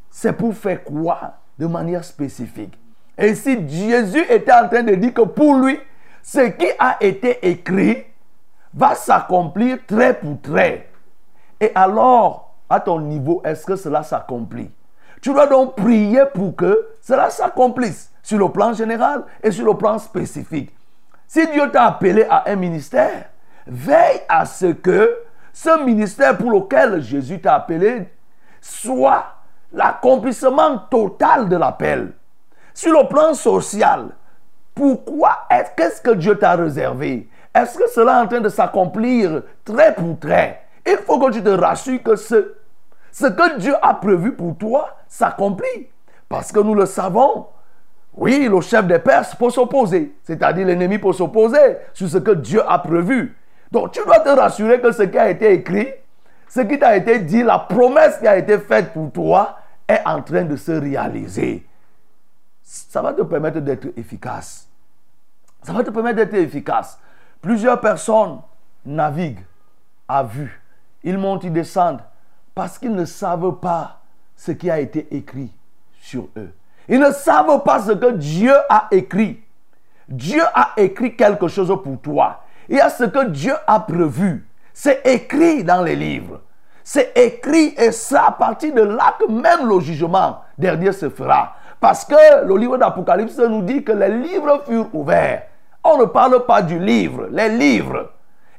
c'est 0.09 0.33
pour 0.33 0.53
faire 0.53 0.83
quoi 0.83 1.33
De 1.57 1.67
manière 1.67 2.03
spécifique? 2.03 2.77
Et 3.17 3.35
si 3.35 3.67
Jésus 3.67 4.23
était 4.29 4.53
en 4.53 4.67
train 4.67 4.83
de 4.83 4.95
dire 4.95 5.13
que 5.13 5.21
pour 5.21 5.55
lui, 5.55 5.77
ce 6.23 6.49
qui 6.51 6.67
a 6.77 6.97
été 7.01 7.49
écrit 7.49 8.05
va 8.73 8.95
s'accomplir 8.95 9.79
trait 9.85 10.13
pour 10.13 10.39
trait. 10.41 10.89
Et 11.59 11.71
alors, 11.75 12.55
à 12.69 12.79
ton 12.79 13.01
niveau, 13.01 13.41
est-ce 13.43 13.65
que 13.65 13.75
cela 13.75 14.03
s'accomplit? 14.03 14.71
Tu 15.21 15.33
dois 15.33 15.47
donc 15.47 15.75
prier 15.75 16.23
pour 16.33 16.55
que 16.55 16.87
cela 17.01 17.29
s'accomplisse 17.29 18.11
sur 18.23 18.37
le 18.37 18.49
plan 18.49 18.73
général 18.73 19.23
et 19.43 19.51
sur 19.51 19.65
le 19.65 19.73
plan 19.73 19.97
spécifique. 19.97 20.73
Si 21.27 21.45
Dieu 21.47 21.69
t'a 21.71 21.87
appelé 21.87 22.25
à 22.29 22.49
un 22.49 22.55
ministère, 22.55 23.29
veille 23.67 24.21
à 24.29 24.45
ce 24.45 24.67
que 24.67 25.17
ce 25.51 25.83
ministère 25.83 26.37
pour 26.37 26.51
lequel 26.51 27.01
Jésus 27.01 27.41
t'a 27.41 27.55
appelé 27.55 28.07
soit 28.61 29.25
l'accomplissement 29.73 30.77
total 30.89 31.49
de 31.49 31.57
l'appel. 31.57 32.13
Sur 32.73 32.99
le 32.99 33.07
plan 33.07 33.33
social, 33.33 34.09
pourquoi 34.73 35.39
est-ce 35.49 35.71
qu'est-ce 35.75 36.01
que 36.01 36.11
Dieu 36.11 36.38
t'a 36.38 36.55
réservé? 36.55 37.27
Est-ce 37.53 37.77
que 37.77 37.89
cela 37.89 38.19
est 38.19 38.23
en 38.23 38.27
train 38.27 38.41
de 38.41 38.49
s'accomplir 38.49 39.43
trait 39.65 39.93
pour 39.95 40.17
trait 40.19 40.61
Il 40.85 40.97
faut 40.97 41.19
que 41.19 41.31
tu 41.31 41.43
te 41.43 41.49
rassures 41.49 42.01
que 42.01 42.15
ce, 42.15 42.53
ce 43.11 43.25
que 43.25 43.57
Dieu 43.57 43.73
a 43.81 43.93
prévu 43.95 44.33
pour 44.33 44.57
toi 44.57 44.95
s'accomplit. 45.07 45.88
Parce 46.29 46.51
que 46.51 46.59
nous 46.59 46.75
le 46.75 46.85
savons. 46.85 47.47
Oui, 48.15 48.47
le 48.49 48.61
chef 48.61 48.85
des 48.85 48.99
Perses 48.99 49.35
peut 49.35 49.49
s'opposer, 49.49 50.13
c'est-à-dire 50.23 50.65
l'ennemi 50.65 50.97
peut 50.97 51.13
s'opposer 51.13 51.77
sur 51.93 52.09
ce 52.09 52.17
que 52.17 52.31
Dieu 52.31 52.61
a 52.67 52.79
prévu. 52.79 53.38
Donc 53.71 53.91
tu 53.91 54.03
dois 54.03 54.19
te 54.19 54.29
rassurer 54.29 54.81
que 54.81 54.91
ce 54.91 55.03
qui 55.03 55.17
a 55.17 55.29
été 55.29 55.53
écrit, 55.53 55.88
ce 56.47 56.61
qui 56.61 56.79
t'a 56.79 56.97
été 56.97 57.19
dit, 57.19 57.43
la 57.43 57.59
promesse 57.59 58.17
qui 58.17 58.27
a 58.27 58.38
été 58.38 58.57
faite 58.57 58.93
pour 58.93 59.11
toi 59.11 59.58
est 59.89 60.01
en 60.05 60.22
train 60.22 60.43
de 60.43 60.55
se 60.55 60.72
réaliser. 60.72 61.67
Ça 62.62 63.01
va 63.01 63.13
te 63.13 63.24
permettre 63.24 63.60
d'être 63.60 63.88
efficace. 63.98 64.69
Ça 65.63 65.74
va 65.74 65.84
te 65.84 65.89
permettre 65.89 66.17
d'être 66.17 66.36
efficace. 66.36 67.00
Plusieurs 67.41 67.81
personnes 67.81 68.39
naviguent 68.86 69.46
à 70.08 70.24
vue. 70.24 70.62
Ils 71.03 71.17
montent, 71.17 71.43
ils 71.43 71.53
descendent 71.53 72.01
parce 72.53 72.77
qu'ils 72.77 72.93
ne 72.93 73.05
savent 73.05 73.60
pas 73.60 74.01
ce 74.36 74.51
qui 74.51 74.69
a 74.69 74.79
été 74.79 75.08
écrit 75.15 75.51
sur 76.00 76.27
eux. 76.38 76.53
Ils 76.88 77.00
ne 77.00 77.12
savent 77.12 77.63
pas 77.63 77.81
ce 77.81 77.91
que 77.91 78.12
Dieu 78.12 78.53
a 78.69 78.88
écrit. 78.91 79.41
Dieu 80.08 80.41
a 80.53 80.74
écrit 80.77 81.15
quelque 81.15 81.48
chose 81.48 81.75
pour 81.84 82.00
toi. 82.01 82.43
Il 82.67 82.77
y 82.77 82.81
a 82.81 82.89
ce 82.89 83.03
que 83.03 83.27
Dieu 83.27 83.53
a 83.65 83.79
prévu. 83.79 84.46
C'est 84.74 85.01
écrit 85.05 85.63
dans 85.63 85.84
les 85.84 85.96
livres. 85.96 86.41
C'est 86.83 87.12
écrit 87.15 87.74
et 87.77 87.91
ça 87.91 88.27
à 88.27 88.31
partir 88.31 88.74
de 88.74 88.81
là 88.81 89.15
que 89.19 89.31
même 89.31 89.67
le 89.67 89.79
jugement 89.79 90.39
dernier 90.57 90.91
se 90.91 91.09
fera. 91.09 91.55
Parce 91.79 92.03
que 92.03 92.45
le 92.45 92.57
livre 92.57 92.77
d'Apocalypse 92.77 93.38
nous 93.38 93.62
dit 93.62 93.83
que 93.83 93.91
les 93.91 94.09
livres 94.09 94.63
furent 94.65 94.93
ouverts. 94.93 95.43
On 95.83 95.98
ne 95.98 96.05
parle 96.05 96.45
pas 96.45 96.62
du 96.62 96.77
livre, 96.79 97.27
les 97.31 97.50
livres. 97.50 98.12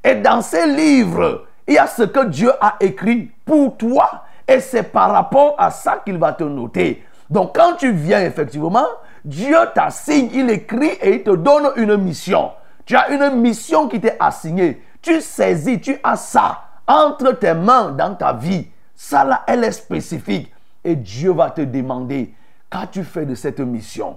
Et 0.02 0.14
dans 0.14 0.40
ces 0.40 0.66
livres, 0.66 1.44
il 1.66 1.74
y 1.74 1.78
a 1.78 1.86
ce 1.86 2.04
que 2.04 2.24
Dieu 2.26 2.50
a 2.60 2.76
écrit 2.80 3.30
pour 3.44 3.76
toi. 3.76 4.24
Et 4.48 4.60
c'est 4.60 4.84
par 4.84 5.12
rapport 5.12 5.54
à 5.58 5.70
ça 5.70 6.00
qu'il 6.04 6.18
va 6.18 6.32
te 6.32 6.44
noter. 6.44 7.04
Donc 7.28 7.54
quand 7.54 7.74
tu 7.76 7.92
viens 7.92 8.22
effectivement, 8.22 8.86
Dieu 9.24 9.58
t'assigne, 9.74 10.30
il 10.32 10.50
écrit 10.50 10.92
et 11.02 11.16
il 11.16 11.22
te 11.22 11.30
donne 11.30 11.70
une 11.76 11.96
mission. 11.96 12.52
Tu 12.86 12.96
as 12.96 13.10
une 13.10 13.36
mission 13.40 13.86
qui 13.86 14.00
t'est 14.00 14.16
assignée. 14.18 14.82
Tu 15.02 15.20
saisis, 15.20 15.80
tu 15.80 15.98
as 16.02 16.16
ça 16.16 16.69
entre 16.90 17.32
tes 17.32 17.54
mains 17.54 17.92
dans 17.92 18.14
ta 18.14 18.32
vie. 18.32 18.68
Ça 18.96 19.24
là, 19.24 19.44
elle 19.46 19.64
est 19.64 19.72
spécifique. 19.72 20.52
Et 20.82 20.96
Dieu 20.96 21.32
va 21.32 21.50
te 21.50 21.60
demander, 21.60 22.34
qu'as-tu 22.70 23.04
fait 23.04 23.26
de 23.26 23.34
cette 23.34 23.60
mission 23.60 24.16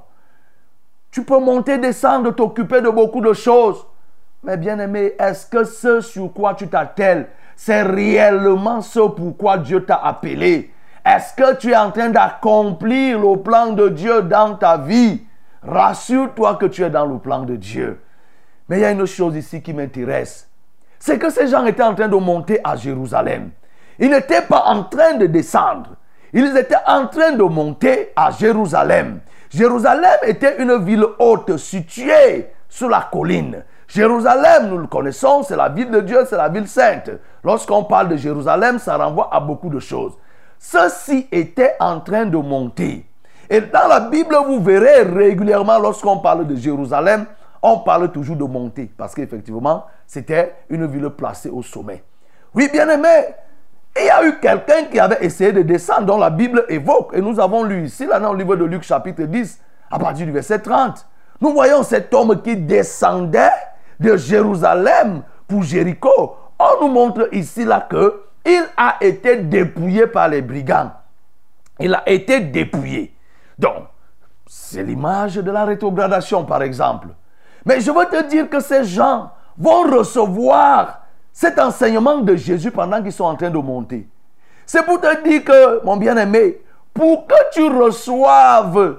Tu 1.11 1.23
peux 1.23 1.39
monter, 1.39 1.77
descendre, 1.77 2.31
t'occuper 2.31 2.81
de 2.81 2.89
beaucoup 2.89 3.21
de 3.21 3.33
choses. 3.33 3.85
Mais 4.43 4.57
bien 4.57 4.79
aimé, 4.79 5.13
est-ce 5.19 5.45
que 5.45 5.63
ce 5.63 6.01
sur 6.01 6.33
quoi 6.33 6.53
tu 6.55 6.67
t'attelles, 6.67 7.29
c'est 7.55 7.83
réellement 7.83 8.81
ce 8.81 8.99
pourquoi 8.99 9.57
Dieu 9.57 9.85
t'a 9.85 9.95
appelé? 9.95 10.71
Est-ce 11.05 11.33
que 11.33 11.55
tu 11.57 11.71
es 11.71 11.77
en 11.77 11.91
train 11.91 12.09
d'accomplir 12.09 13.19
le 13.19 13.37
plan 13.37 13.73
de 13.73 13.89
Dieu 13.89 14.23
dans 14.23 14.55
ta 14.55 14.77
vie? 14.77 15.23
Rassure-toi 15.61 16.55
que 16.55 16.65
tu 16.65 16.83
es 16.83 16.89
dans 16.89 17.05
le 17.05 17.19
plan 17.19 17.43
de 17.43 17.55
Dieu. 17.55 18.01
Mais 18.67 18.79
il 18.79 18.81
y 18.81 18.85
a 18.85 18.91
une 18.91 19.05
chose 19.05 19.35
ici 19.35 19.61
qui 19.61 19.73
m'intéresse. 19.73 20.49
C'est 21.05 21.19
que 21.19 21.29
ces 21.29 21.47
gens 21.47 21.65
étaient 21.65 21.83
en 21.83 21.95
train 21.95 22.07
de 22.07 22.15
monter 22.15 22.61
à 22.63 22.77
Jérusalem. 22.77 23.49
Ils 23.99 24.09
n'étaient 24.09 24.43
pas 24.43 24.63
en 24.67 24.85
train 24.85 25.15
de 25.15 25.25
descendre. 25.25 25.97
Ils 26.31 26.55
étaient 26.55 26.77
en 26.87 27.07
train 27.07 27.33
de 27.33 27.43
monter 27.43 28.13
à 28.15 28.31
Jérusalem. 28.31 29.19
Jérusalem 29.49 30.19
était 30.25 30.61
une 30.61 30.77
ville 30.77 31.05
haute 31.19 31.57
située 31.57 32.47
sur 32.69 32.87
la 32.87 33.09
colline. 33.11 33.65
Jérusalem, 33.85 34.69
nous 34.69 34.77
le 34.77 34.87
connaissons, 34.87 35.43
c'est 35.43 35.57
la 35.57 35.67
ville 35.67 35.91
de 35.91 35.99
Dieu, 35.99 36.19
c'est 36.25 36.37
la 36.37 36.47
ville 36.47 36.69
sainte. 36.69 37.11
Lorsqu'on 37.43 37.83
parle 37.83 38.07
de 38.07 38.15
Jérusalem, 38.15 38.79
ça 38.79 38.95
renvoie 38.95 39.27
à 39.29 39.41
beaucoup 39.41 39.69
de 39.69 39.81
choses. 39.81 40.13
Ceux-ci 40.57 41.27
étaient 41.33 41.75
en 41.81 41.99
train 41.99 42.27
de 42.27 42.37
monter. 42.37 43.05
Et 43.49 43.59
dans 43.59 43.89
la 43.89 43.99
Bible, 43.99 44.37
vous 44.47 44.63
verrez 44.63 45.01
régulièrement, 45.01 45.79
lorsqu'on 45.79 46.19
parle 46.19 46.47
de 46.47 46.55
Jérusalem, 46.55 47.25
on 47.63 47.79
parle 47.79 48.11
toujours 48.11 48.35
de 48.35 48.43
monter, 48.43 48.91
parce 48.97 49.15
qu'effectivement, 49.15 49.85
c'était 50.05 50.53
une 50.69 50.85
ville 50.85 51.09
placée 51.09 51.49
au 51.49 51.63
sommet. 51.63 52.03
Oui, 52.53 52.69
bien 52.71 52.87
aimé, 52.89 53.33
il 53.97 54.05
y 54.05 54.09
a 54.09 54.23
eu 54.25 54.39
quelqu'un 54.39 54.83
qui 54.91 54.99
avait 54.99 55.23
essayé 55.25 55.53
de 55.53 55.61
descendre, 55.61 56.05
dont 56.05 56.17
la 56.17 56.29
Bible 56.29 56.65
évoque, 56.67 57.11
et 57.13 57.21
nous 57.21 57.39
avons 57.39 57.63
lu 57.63 57.85
ici, 57.85 58.05
là, 58.05 58.19
dans 58.19 58.33
le 58.33 58.39
livre 58.39 58.57
de 58.57 58.65
Luc, 58.65 58.83
chapitre 58.83 59.23
10, 59.23 59.61
à 59.89 59.97
partir 59.97 60.25
du 60.25 60.31
verset 60.33 60.59
30. 60.59 61.07
Nous 61.39 61.53
voyons 61.53 61.83
cet 61.83 62.13
homme 62.13 62.41
qui 62.41 62.57
descendait 62.57 63.49
de 63.99 64.17
Jérusalem 64.17 65.23
pour 65.47 65.63
Jéricho. 65.63 66.35
On 66.59 66.85
nous 66.85 66.93
montre 66.93 67.29
ici, 67.31 67.63
là, 67.63 67.87
que 67.89 68.23
il 68.45 68.63
a 68.75 68.97
été 68.99 69.37
dépouillé 69.37 70.07
par 70.07 70.27
les 70.27 70.41
brigands. 70.41 70.91
Il 71.79 71.95
a 71.95 72.07
été 72.09 72.41
dépouillé. 72.41 73.15
Donc, 73.57 73.85
c'est 74.47 74.83
l'image 74.83 75.35
de 75.35 75.49
la 75.49 75.63
rétrogradation, 75.63 76.43
par 76.43 76.61
exemple. 76.61 77.07
Mais 77.65 77.79
je 77.81 77.91
veux 77.91 78.05
te 78.05 78.27
dire 78.27 78.49
que 78.49 78.59
ces 78.59 78.83
gens 78.83 79.31
vont 79.57 79.83
recevoir 79.83 81.01
cet 81.31 81.59
enseignement 81.59 82.19
de 82.19 82.35
Jésus 82.35 82.71
pendant 82.71 83.01
qu'ils 83.01 83.11
sont 83.11 83.23
en 83.25 83.35
train 83.35 83.49
de 83.49 83.57
monter. 83.57 84.07
C'est 84.65 84.85
pour 84.85 85.01
te 85.01 85.23
dire 85.27 85.43
que, 85.43 85.83
mon 85.85 85.97
bien-aimé, 85.97 86.61
pour 86.93 87.27
que 87.27 87.35
tu 87.51 87.67
reçoives 87.67 88.97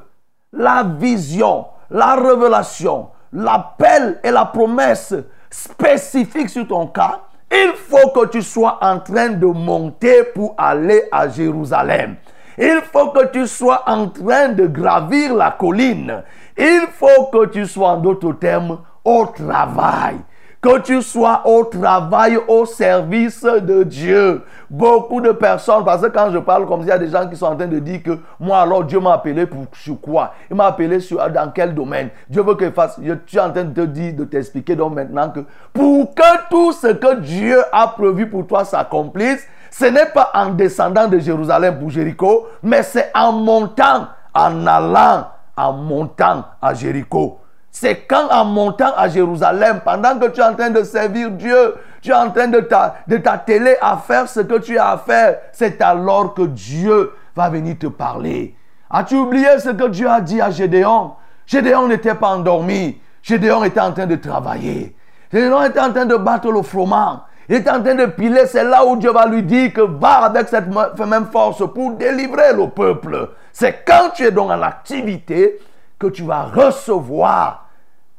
la 0.52 0.82
vision, 0.82 1.66
la 1.90 2.14
révélation, 2.14 3.08
l'appel 3.32 4.20
et 4.22 4.30
la 4.30 4.44
promesse 4.46 5.14
spécifique 5.50 6.48
sur 6.48 6.66
ton 6.66 6.88
cas, 6.88 7.20
il 7.50 7.72
faut 7.76 8.10
que 8.10 8.26
tu 8.26 8.42
sois 8.42 8.78
en 8.80 8.98
train 8.98 9.28
de 9.28 9.46
monter 9.46 10.24
pour 10.34 10.54
aller 10.58 11.04
à 11.12 11.28
Jérusalem. 11.28 12.16
Il 12.58 12.80
faut 12.92 13.08
que 13.10 13.26
tu 13.26 13.46
sois 13.46 13.82
en 13.86 14.08
train 14.08 14.48
de 14.48 14.66
gravir 14.66 15.34
la 15.34 15.52
colline. 15.52 16.22
Il 16.56 16.86
faut 16.92 17.26
que 17.32 17.46
tu 17.46 17.66
sois, 17.66 17.90
en 17.90 17.96
d'autres 17.98 18.32
termes, 18.32 18.78
au 19.04 19.26
travail. 19.26 20.16
que 20.64 20.78
tu 20.78 21.02
sois 21.02 21.42
au 21.44 21.64
travail, 21.64 22.38
au 22.48 22.64
service 22.64 23.42
de 23.42 23.82
Dieu. 23.82 24.42
Beaucoup 24.70 25.20
de 25.20 25.30
personnes, 25.32 25.84
parce 25.84 26.00
que 26.00 26.06
quand 26.06 26.30
je 26.32 26.38
parle 26.38 26.66
comme 26.66 26.80
ça, 26.80 26.86
il 26.86 26.88
y 26.88 26.92
a 26.92 26.98
des 26.98 27.08
gens 27.08 27.28
qui 27.28 27.36
sont 27.36 27.44
en 27.48 27.54
train 27.54 27.66
de 27.66 27.78
dire 27.78 28.02
que 28.02 28.18
moi 28.40 28.60
alors 28.60 28.82
Dieu 28.82 28.98
m'a 28.98 29.12
appelé 29.12 29.44
pour 29.44 29.66
sur 29.74 30.00
quoi? 30.00 30.32
Il 30.50 30.56
m'a 30.56 30.64
appelé 30.68 31.00
sur, 31.00 31.18
dans 31.30 31.52
quel 31.52 31.74
domaine? 31.74 32.08
Dieu 32.30 32.42
veut 32.42 32.54
que 32.54 32.64
je 32.64 32.70
fasse. 32.70 32.98
Je 33.02 33.12
suis 33.26 33.38
en 33.38 33.50
train 33.50 33.64
de 33.64 33.84
dire, 33.84 34.14
de 34.14 34.24
t'expliquer 34.24 34.74
donc 34.74 34.94
maintenant 34.94 35.28
que 35.28 35.40
pour 35.74 36.14
que 36.14 36.48
tout 36.48 36.72
ce 36.72 36.86
que 36.86 37.16
Dieu 37.16 37.62
a 37.70 37.88
prévu 37.88 38.30
pour 38.30 38.46
toi 38.46 38.64
s'accomplisse, 38.64 39.46
ce 39.70 39.84
n'est 39.84 40.06
pas 40.14 40.30
en 40.32 40.48
descendant 40.48 41.08
de 41.08 41.18
Jérusalem 41.18 41.78
pour 41.78 41.90
Jéricho, 41.90 42.46
mais 42.62 42.82
c'est 42.82 43.10
en 43.14 43.32
montant, 43.32 44.06
en 44.32 44.66
allant, 44.66 45.26
en 45.56 45.72
montant 45.72 46.44
à 46.60 46.74
Jéricho. 46.74 47.38
C'est 47.70 48.06
quand 48.06 48.28
en 48.30 48.44
montant 48.44 48.92
à 48.96 49.08
Jérusalem, 49.08 49.80
pendant 49.84 50.18
que 50.18 50.26
tu 50.28 50.40
es 50.40 50.44
en 50.44 50.54
train 50.54 50.70
de 50.70 50.82
servir 50.84 51.30
Dieu, 51.32 51.74
tu 52.00 52.10
es 52.10 52.14
en 52.14 52.30
train 52.30 52.46
de 52.46 52.60
t'atteler 52.60 53.76
à 53.80 53.96
faire 53.96 54.28
ce 54.28 54.40
que 54.40 54.58
tu 54.58 54.78
as 54.78 54.90
à 54.90 54.98
faire, 54.98 55.38
c'est 55.52 55.80
alors 55.82 56.34
que 56.34 56.42
Dieu 56.42 57.12
va 57.34 57.50
venir 57.50 57.76
te 57.78 57.88
parler. 57.88 58.54
As-tu 58.90 59.16
oublié 59.16 59.58
ce 59.58 59.70
que 59.70 59.88
Dieu 59.88 60.08
a 60.08 60.20
dit 60.20 60.40
à 60.40 60.50
Gédéon? 60.50 61.14
Gédéon 61.46 61.88
n'était 61.88 62.14
pas 62.14 62.28
endormi. 62.28 63.00
Gédéon 63.22 63.64
était 63.64 63.80
en 63.80 63.92
train 63.92 64.06
de 64.06 64.16
travailler. 64.16 64.94
Gédéon 65.32 65.62
était 65.64 65.80
en 65.80 65.92
train 65.92 66.06
de 66.06 66.16
battre 66.16 66.52
le 66.52 66.62
froment. 66.62 67.22
Il 67.48 67.56
était 67.56 67.70
en 67.70 67.82
train 67.82 67.94
de 67.94 68.06
piler. 68.06 68.46
C'est 68.46 68.64
là 68.64 68.84
où 68.84 68.96
Dieu 68.96 69.12
va 69.12 69.26
lui 69.26 69.42
dire 69.42 69.72
que 69.72 69.82
va 69.82 70.24
avec 70.24 70.48
cette 70.48 70.68
même 70.68 71.26
force 71.26 71.62
pour 71.72 71.92
délivrer 71.92 72.52
le 72.54 72.68
peuple. 72.68 73.30
C'est 73.52 73.84
quand 73.86 74.10
tu 74.14 74.24
es 74.24 74.30
donc 74.30 74.50
en 74.50 74.62
activité 74.62 75.58
que 75.98 76.06
tu 76.06 76.22
vas 76.22 76.44
recevoir 76.44 77.68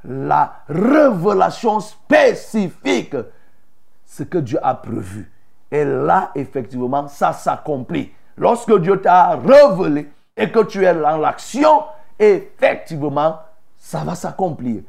la 0.03 0.53
révélation 0.69 1.79
spécifique, 1.79 3.15
ce 4.05 4.23
que 4.23 4.37
Dieu 4.37 4.59
a 4.61 4.75
prévu. 4.75 5.31
Et 5.71 5.83
là, 5.83 6.31
effectivement, 6.35 7.07
ça 7.07 7.33
s'accomplit. 7.33 8.11
Lorsque 8.37 8.79
Dieu 8.79 9.01
t'a 9.01 9.35
révélé 9.35 10.09
et 10.37 10.51
que 10.51 10.59
tu 10.63 10.85
es 10.85 10.93
dans 10.93 11.17
l'action, 11.17 11.83
effectivement, 12.19 13.39
ça 13.77 14.03
va 14.03 14.15
s'accomplir. 14.15 14.81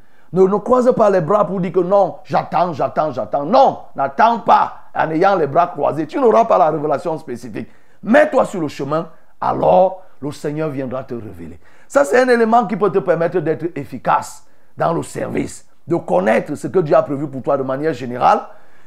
Ne, 0.45 0.59
croise 0.59 0.93
pas 0.95 1.09
les 1.09 1.23
bras 1.23 1.47
pour 1.47 1.61
dire 1.61 1.73
que 1.73 1.81
non, 1.81 2.17
j'attends, 2.25 2.73
j'attends, 2.73 3.11
j'attends. 3.11 3.45
Non, 3.45 3.79
n'attends 3.95 4.41
pas 4.41 4.75
en 4.95 5.11
ayant 5.11 5.37
les 5.37 5.47
bras 5.47 5.69
croisés. 5.69 6.07
Tu 6.07 6.19
n'auras 6.19 6.45
pas 6.45 6.59
la 6.59 6.71
révélation 6.71 7.17
spécifique. 7.19 7.69
Mets-toi 8.03 8.45
sur 8.45 8.61
le 8.61 8.69
chemin, 8.69 9.09
alors 9.41 10.03
le 10.21 10.31
Seigneur 10.33 10.69
viendra 10.69 11.05
te 11.05 11.15
révéler. 11.15 11.59
Ça, 11.89 12.05
c'est 12.05 12.21
un 12.21 12.29
élément 12.29 12.67
qui 12.67 12.77
peut 12.77 12.91
te 12.91 12.99
permettre 12.99 13.41
d'être 13.41 13.67
efficace 13.77 14.47
dans 14.77 14.93
le 14.93 15.03
service, 15.03 15.67
de 15.87 15.97
connaître 15.97 16.55
ce 16.55 16.67
que 16.69 16.81
Dieu 16.81 16.95
a 16.95 17.03
prévu 17.03 17.29
pour 17.29 17.43
toi 17.43 17.57
de 17.57 17.63
manière 17.63 17.95
générale 17.95 18.41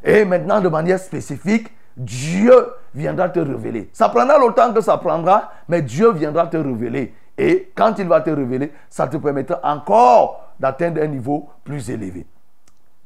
et 0.04 0.26
maintenant 0.26 0.62
de 0.62 0.70
manière 0.70 1.00
spécifique, 1.00 1.70
Dieu 1.98 2.54
viendra 2.94 3.28
te 3.30 3.40
révéler. 3.40 3.90
Ça 3.92 4.10
prendra 4.10 4.38
le 4.38 4.54
temps 4.54 4.72
que 4.72 4.82
ça 4.82 4.98
prendra, 4.98 5.52
mais 5.68 5.82
Dieu 5.82 6.12
viendra 6.12 6.48
te 6.48 6.58
révéler. 6.58 7.14
Et 7.38 7.72
quand 7.76 7.98
il 7.98 8.08
va 8.08 8.22
te 8.22 8.30
révéler, 8.30 8.72
ça 8.90 9.08
te 9.08 9.18
permettra 9.18 9.60
encore 9.64 10.49
d'atteindre 10.60 11.02
un 11.02 11.08
niveau 11.08 11.50
plus 11.64 11.90
élevé. 11.90 12.26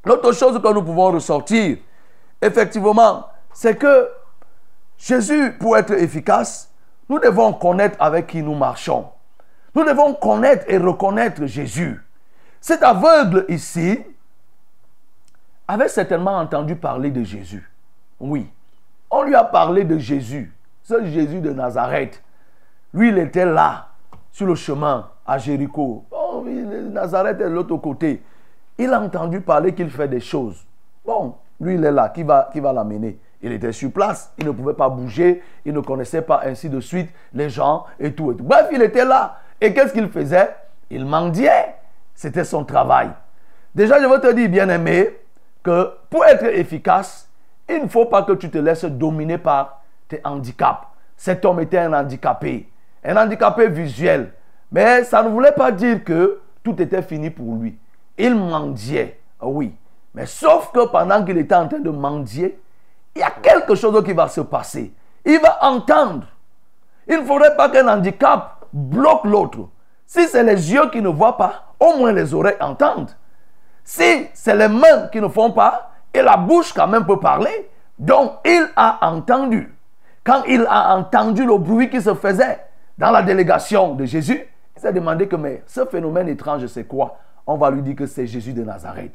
L'autre 0.06 0.32
chose 0.34 0.62
que 0.62 0.74
nous 0.74 0.84
pouvons 0.84 1.12
ressortir, 1.12 1.78
effectivement, 2.42 3.28
c'est 3.54 3.78
que 3.78 4.10
Jésus, 4.98 5.54
pour 5.60 5.78
être 5.78 5.92
efficace, 5.92 6.72
nous 7.10 7.20
devons 7.20 7.54
connaître 7.54 7.98
avec 8.00 8.28
qui 8.28 8.42
nous 8.42 8.56
marchons. 8.56 9.08
Nous 9.76 9.84
devons 9.84 10.14
connaître 10.14 10.66
et 10.68 10.78
reconnaître 10.78 11.46
Jésus. 11.46 12.02
Cet 12.62 12.84
aveugle 12.84 13.46
ici 13.50 14.00
avait 15.68 15.88
certainement 15.88 16.38
entendu 16.38 16.76
parler 16.76 17.12
de 17.12 17.24
Jésus. 17.24 17.70
Oui, 18.20 18.50
on 19.10 19.24
lui 19.24 19.36
a 19.36 19.44
parlé 19.44 19.84
de 19.84 19.98
Jésus, 19.98 20.54
ce 20.84 21.06
Jésus 21.06 21.42
de 21.42 21.52
Nazareth. 21.52 22.24
Lui, 22.94 23.10
il 23.10 23.18
était 23.18 23.46
là, 23.46 23.90
sur 24.32 24.48
le 24.48 24.56
chemin 24.56 25.10
à 25.26 25.38
Jéricho. 25.38 26.06
Nazareth 26.92 27.42
est 27.42 27.44
de 27.46 27.50
l'autre 27.50 27.78
côté. 27.78 28.22
Il 28.78 28.92
a 28.94 29.02
entendu 29.02 29.42
parler 29.42 29.74
qu'il 29.74 29.90
fait 29.90 30.08
des 30.08 30.20
choses. 30.20 30.66
Bon, 31.06 31.36
lui, 31.60 31.76
il 31.76 31.84
est 31.84 31.92
là. 31.92 32.10
Qui 32.10 32.24
va, 32.24 32.50
qui 32.52 32.60
va 32.60 32.74
l'amener? 32.74 33.18
Il 33.42 33.52
était 33.52 33.72
sur 33.72 33.92
place. 33.92 34.32
Il 34.38 34.46
ne 34.46 34.52
pouvait 34.52 34.74
pas 34.74 34.90
bouger. 34.90 35.44
Il 35.66 35.74
ne 35.74 35.82
connaissait 35.82 36.22
pas 36.22 36.42
ainsi 36.46 36.70
de 36.70 36.80
suite 36.80 37.10
les 37.34 37.50
gens 37.50 37.86
et 38.00 38.14
tout. 38.14 38.32
Et 38.32 38.36
tout. 38.36 38.44
Bref, 38.44 38.68
il 38.72 38.82
était 38.82 39.06
là. 39.06 39.40
Et 39.60 39.74
qu'est-ce 39.74 39.94
qu'il 39.94 40.10
faisait? 40.10 40.56
Il 40.90 41.06
mendiait. 41.06 41.76
C'était 42.16 42.44
son 42.44 42.64
travail. 42.64 43.10
Déjà, 43.74 44.02
je 44.02 44.08
veux 44.08 44.20
te 44.20 44.32
dire, 44.34 44.50
bien-aimé, 44.50 45.18
que 45.64 45.90
pour 46.10 46.26
être 46.26 46.46
efficace, 46.46 47.28
il 47.70 47.84
ne 47.84 47.88
faut 47.88 48.06
pas 48.06 48.24
que 48.24 48.34
tu 48.34 48.50
te 48.50 48.58
laisses 48.58 48.86
dominer 48.86 49.38
par 49.38 49.82
tes 50.08 50.20
handicaps. 50.24 50.88
Cet 51.16 51.46
homme 51.46 51.60
était 51.62 51.78
un 51.78 51.94
handicapé, 51.94 52.70
un 53.04 53.16
handicapé 53.16 53.70
visuel. 53.70 54.34
Mais 54.74 55.04
ça 55.04 55.22
ne 55.22 55.30
voulait 55.30 55.52
pas 55.52 55.72
dire 55.72 56.04
que 56.04 56.40
tout 56.64 56.82
était 56.82 57.04
fini 57.04 57.30
pour 57.30 57.56
lui. 57.56 57.78
Il 58.18 58.36
mendiait, 58.36 59.20
oui. 59.40 59.74
Mais 60.16 60.26
sauf 60.26 60.72
que 60.72 60.88
pendant 60.88 61.24
qu'il 61.24 61.38
était 61.38 61.56
en 61.56 61.68
train 61.68 61.80
de 61.80 61.92
mendier, 61.92 62.60
il 63.16 63.20
y 63.20 63.24
a 63.24 63.30
quelque 63.30 63.76
chose 63.76 64.04
qui 64.04 64.14
va 64.14 64.28
se 64.28 64.42
passer. 64.42 64.92
Il 65.24 65.40
va 65.40 65.60
entendre. 65.62 66.26
Il 67.08 67.20
ne 67.20 67.24
faudrait 67.24 67.56
pas 67.56 67.70
qu'un 67.70 67.88
handicap 67.88 68.66
bloque 68.74 69.26
l'autre. 69.26 69.70
Si 70.08 70.28
c'est 70.28 70.44
les 70.44 70.74
yeux 70.74 70.90
qui 70.90 71.02
ne 71.02 71.10
voient 71.10 71.38
pas, 71.38 71.74
au 71.80 71.98
moins 71.98 72.12
les 72.12 72.34
oreilles 72.34 72.58
entendent. 72.60 73.12
Si 73.84 74.28
c'est 74.34 74.56
les 74.56 74.68
mains 74.68 75.08
qui 75.12 75.22
ne 75.22 75.28
font 75.28 75.52
pas, 75.52 75.92
et 76.12 76.22
la 76.22 76.38
bouche 76.38 76.74
quand 76.74 76.88
même 76.88 77.06
peut 77.06 77.20
parler, 77.20 77.70
donc 78.00 78.34
il 78.46 78.68
a 78.76 79.08
entendu. 79.08 79.76
Quand 80.24 80.44
il 80.48 80.66
a 80.68 80.96
entendu 80.96 81.46
le 81.46 81.58
bruit 81.58 81.90
qui 81.90 82.02
se 82.02 82.14
faisait 82.16 82.60
dans 82.98 83.12
la 83.12 83.22
délégation 83.22 83.94
de 83.94 84.06
Jésus, 84.06 84.48
s'est 84.84 84.94
demandé 84.94 85.28
que 85.28 85.36
mais 85.36 85.64
ce 85.66 85.86
phénomène 85.86 86.28
étrange, 86.28 86.66
c'est 86.68 86.84
quoi? 86.84 87.18
On 87.48 87.58
va 87.58 87.72
lui 87.72 87.82
dire 87.82 87.96
que 87.96 88.06
c'est 88.06 88.28
Jésus 88.28 88.54
de 88.54 88.64
Nazareth. 88.64 89.14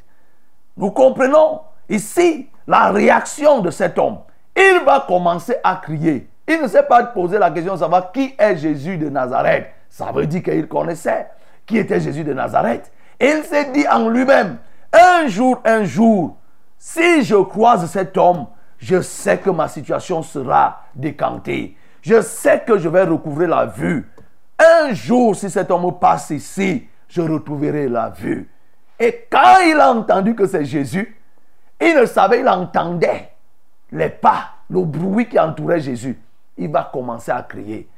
Nous 0.77 0.91
comprenons 0.91 1.61
ici 1.89 2.49
la 2.67 2.91
réaction 2.91 3.61
de 3.61 3.71
cet 3.71 3.99
homme. 3.99 4.19
Il 4.57 4.81
va 4.85 5.05
commencer 5.07 5.57
à 5.63 5.77
crier. 5.77 6.29
Il 6.47 6.63
ne 6.63 6.69
s'est 6.69 6.83
pas 6.83 7.05
posé 7.05 7.39
la 7.39 7.51
question 7.51 7.75
de 7.75 7.79
savoir 7.79 8.13
qui 8.13 8.35
est 8.39 8.57
Jésus 8.57 8.97
de 8.97 9.09
Nazareth. 9.09 9.67
Ça 9.91 10.11
veut 10.13 10.27
dire 10.27 10.43
qu'il 10.43 10.67
connaissait 10.67 11.29
qui 11.67 11.79
était 11.79 12.01
Jésus 12.01 12.25
de 12.25 12.33
Nazareth. 12.33 12.91
Et 13.21 13.29
il 13.29 13.45
s'est 13.45 13.71
dit 13.73 13.87
en 13.89 14.09
lui-même, 14.09 14.57
un 14.93 15.27
jour, 15.29 15.61
un 15.65 15.85
jour, 15.85 16.37
si 16.79 17.23
je 17.23 17.37
croise 17.37 17.91
cet 17.91 18.17
homme, 18.17 18.47
je 18.79 19.03
sais 19.03 19.39
que 19.39 19.51
ma 19.51 19.69
situation 19.69 20.23
sera 20.23 20.85
décantée. 20.95 21.77
Je 22.01 22.23
sais 22.23 22.63
que 22.67 22.79
je 22.79 22.89
vais 22.89 23.03
recouvrir 23.03 23.51
la 23.51 23.67
vue. 23.67 24.09
Un 24.59 24.93
jour, 24.93 25.37
si 25.37 25.49
cet 25.49 25.71
homme 25.71 25.99
passe 25.99 26.31
ici, 26.31 26.89
je 27.09 27.21
retrouverai 27.21 27.89
la 27.89 28.11
vue. 28.11 28.49
Et 28.99 29.27
quand 29.31 29.61
il 29.67 29.79
a 29.79 29.93
entendu 29.93 30.35
que 30.35 30.47
c'est 30.47 30.65
Jésus, 30.65 31.17
il 31.81 31.95
ne 31.95 32.07
savait, 32.07 32.41
il 32.41 32.49
entendait 32.49 33.31
les 33.93 34.09
pas, 34.09 34.51
le 34.69 34.83
bruit 34.83 35.29
qui 35.29 35.39
entourait 35.39 35.81
Jésus. 35.81 36.19
Il 36.57 36.71
va 36.71 36.91
commencer 36.93 37.31
à 37.31 37.43
crier. 37.43 37.89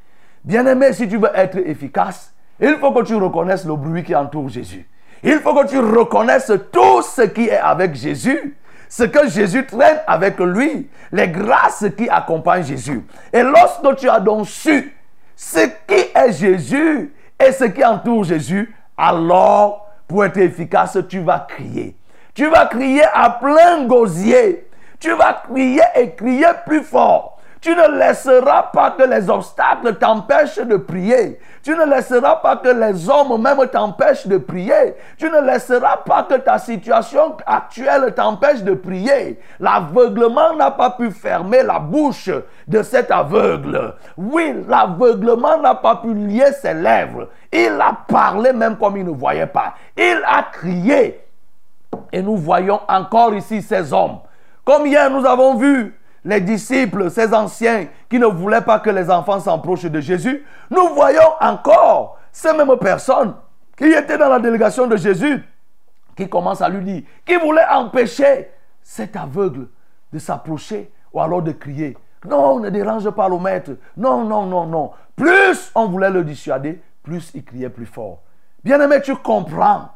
Bien-aimé, 0.44 0.92
si 0.92 1.08
tu 1.08 1.16
veux 1.16 1.30
être 1.34 1.56
efficace, 1.56 2.34
il 2.60 2.76
faut 2.76 2.92
que 2.92 3.02
tu 3.04 3.14
reconnaisses 3.14 3.64
le 3.64 3.74
bruit 3.76 4.04
qui 4.04 4.14
entoure 4.14 4.50
Jésus. 4.50 4.86
Il 5.22 5.38
faut 5.38 5.54
que 5.54 5.66
tu 5.66 5.78
reconnaisses 5.78 6.52
tout 6.70 7.02
ce 7.02 7.22
qui 7.22 7.48
est 7.48 7.58
avec 7.58 7.94
Jésus, 7.94 8.56
ce 8.88 9.04
que 9.04 9.28
Jésus 9.28 9.66
traîne 9.66 10.00
avec 10.06 10.38
lui, 10.38 10.90
les 11.12 11.28
grâces 11.28 11.86
qui 11.96 12.08
accompagnent 12.08 12.64
Jésus. 12.64 13.06
Et 13.32 13.42
lorsque 13.42 13.96
tu 13.96 14.08
as 14.08 14.20
donc 14.20 14.46
su 14.46 14.94
ce 15.42 15.60
qui 15.88 15.94
est 16.14 16.32
Jésus 16.32 17.14
et 17.42 17.50
ce 17.50 17.64
qui 17.64 17.82
entoure 17.82 18.24
Jésus, 18.24 18.74
alors, 18.94 19.88
pour 20.06 20.22
être 20.22 20.36
efficace, 20.36 20.98
tu 21.08 21.20
vas 21.20 21.46
crier. 21.48 21.96
Tu 22.34 22.46
vas 22.46 22.66
crier 22.66 23.04
à 23.14 23.30
plein 23.30 23.86
gosier. 23.86 24.68
Tu 25.00 25.10
vas 25.14 25.42
crier 25.48 25.80
et 25.96 26.10
crier 26.10 26.44
plus 26.66 26.82
fort. 26.82 27.39
Tu 27.60 27.74
ne 27.74 27.98
laisseras 27.98 28.70
pas 28.72 28.92
que 28.92 29.02
les 29.02 29.28
obstacles 29.28 29.96
t'empêchent 29.96 30.58
de 30.58 30.76
prier. 30.78 31.38
Tu 31.62 31.76
ne 31.76 31.84
laisseras 31.84 32.36
pas 32.36 32.56
que 32.56 32.70
les 32.70 33.08
hommes 33.10 33.40
même 33.40 33.66
t'empêchent 33.68 34.26
de 34.26 34.38
prier. 34.38 34.94
Tu 35.18 35.28
ne 35.28 35.42
laisseras 35.42 35.98
pas 35.98 36.22
que 36.22 36.36
ta 36.36 36.58
situation 36.58 37.36
actuelle 37.44 38.14
t'empêche 38.14 38.62
de 38.62 38.72
prier. 38.72 39.38
L'aveuglement 39.58 40.54
n'a 40.54 40.70
pas 40.70 40.90
pu 40.90 41.10
fermer 41.10 41.62
la 41.62 41.78
bouche 41.78 42.30
de 42.66 42.82
cet 42.82 43.10
aveugle. 43.10 43.94
Oui, 44.16 44.64
l'aveuglement 44.66 45.58
n'a 45.58 45.74
pas 45.74 45.96
pu 45.96 46.14
lier 46.14 46.52
ses 46.52 46.72
lèvres. 46.72 47.28
Il 47.52 47.78
a 47.78 47.94
parlé 48.08 48.54
même 48.54 48.78
comme 48.78 48.96
il 48.96 49.04
ne 49.04 49.10
voyait 49.10 49.46
pas. 49.46 49.74
Il 49.98 50.22
a 50.26 50.44
crié. 50.44 51.20
Et 52.10 52.22
nous 52.22 52.36
voyons 52.38 52.80
encore 52.88 53.34
ici 53.34 53.60
ces 53.60 53.92
hommes. 53.92 54.20
Comme 54.64 54.86
hier 54.86 55.10
nous 55.10 55.26
avons 55.26 55.56
vu 55.56 55.99
les 56.24 56.40
disciples, 56.40 57.10
ces 57.10 57.32
anciens 57.34 57.86
qui 58.08 58.18
ne 58.18 58.26
voulaient 58.26 58.60
pas 58.60 58.78
que 58.78 58.90
les 58.90 59.10
enfants 59.10 59.40
s'approchent 59.40 59.84
de 59.84 60.00
Jésus, 60.00 60.44
nous 60.70 60.88
voyons 60.94 61.30
encore 61.40 62.18
ces 62.32 62.52
mêmes 62.52 62.76
personnes 62.78 63.34
qui 63.76 63.86
étaient 63.86 64.18
dans 64.18 64.28
la 64.28 64.38
délégation 64.38 64.86
de 64.86 64.96
Jésus 64.96 65.42
qui 66.16 66.28
commence 66.28 66.60
à 66.60 66.68
lui 66.68 66.84
dire, 66.84 67.02
qui 67.24 67.36
voulait 67.36 67.66
empêcher 67.70 68.50
cet 68.82 69.16
aveugle 69.16 69.68
de 70.12 70.18
s'approcher 70.18 70.90
ou 71.12 71.20
alors 71.20 71.42
de 71.42 71.52
crier. 71.52 71.96
Non, 72.28 72.60
ne 72.60 72.68
dérange 72.68 73.08
pas 73.10 73.28
le 73.28 73.38
maître. 73.38 73.72
Non, 73.96 74.24
non, 74.24 74.44
non, 74.44 74.66
non. 74.66 74.90
Plus 75.16 75.70
on 75.74 75.86
voulait 75.86 76.10
le 76.10 76.22
dissuader, 76.22 76.82
plus 77.02 77.30
il 77.34 77.44
criait 77.44 77.70
plus 77.70 77.86
fort. 77.86 78.18
Bien-aimé, 78.62 79.00
tu 79.02 79.16
comprends. 79.16 79.88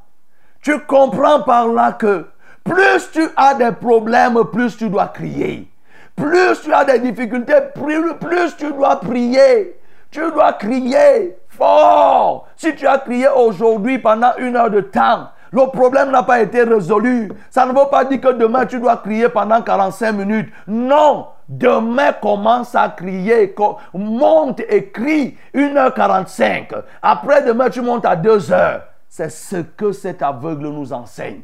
Tu 0.62 0.78
comprends 0.80 1.42
par 1.42 1.68
là 1.68 1.92
que 1.92 2.26
plus 2.64 3.10
tu 3.12 3.28
as 3.36 3.54
des 3.54 3.72
problèmes, 3.72 4.42
plus 4.50 4.76
tu 4.76 4.88
dois 4.88 5.08
crier. 5.08 5.70
Plus 6.16 6.60
tu 6.62 6.72
as 6.72 6.84
des 6.84 6.98
difficultés, 6.98 7.54
plus, 7.74 8.56
tu 8.56 8.72
dois 8.72 9.00
prier. 9.00 9.78
Tu 10.10 10.20
dois 10.30 10.52
crier 10.52 11.36
fort. 11.48 12.46
Si 12.56 12.74
tu 12.76 12.86
as 12.86 12.98
crié 12.98 13.26
aujourd'hui 13.28 13.98
pendant 13.98 14.32
une 14.38 14.54
heure 14.54 14.70
de 14.70 14.80
temps, 14.80 15.28
le 15.50 15.66
problème 15.70 16.10
n'a 16.10 16.22
pas 16.22 16.40
été 16.40 16.62
résolu. 16.62 17.32
Ça 17.50 17.66
ne 17.66 17.70
veut 17.70 17.88
pas 17.90 18.04
dire 18.04 18.20
que 18.20 18.32
demain 18.32 18.66
tu 18.66 18.78
dois 18.78 18.96
crier 18.98 19.28
pendant 19.28 19.60
45 19.60 20.12
minutes. 20.12 20.52
Non. 20.66 21.28
Demain 21.48 22.12
commence 22.12 22.74
à 22.74 22.88
crier. 22.88 23.54
Monte 23.92 24.60
et 24.68 24.90
crie 24.90 25.36
1h45. 25.54 26.82
Après 27.02 27.42
demain 27.44 27.70
tu 27.70 27.82
montes 27.82 28.04
à 28.04 28.16
2h. 28.16 28.82
C'est 29.08 29.30
ce 29.30 29.56
que 29.56 29.92
cet 29.92 30.22
aveugle 30.22 30.68
nous 30.68 30.92
enseigne. 30.92 31.42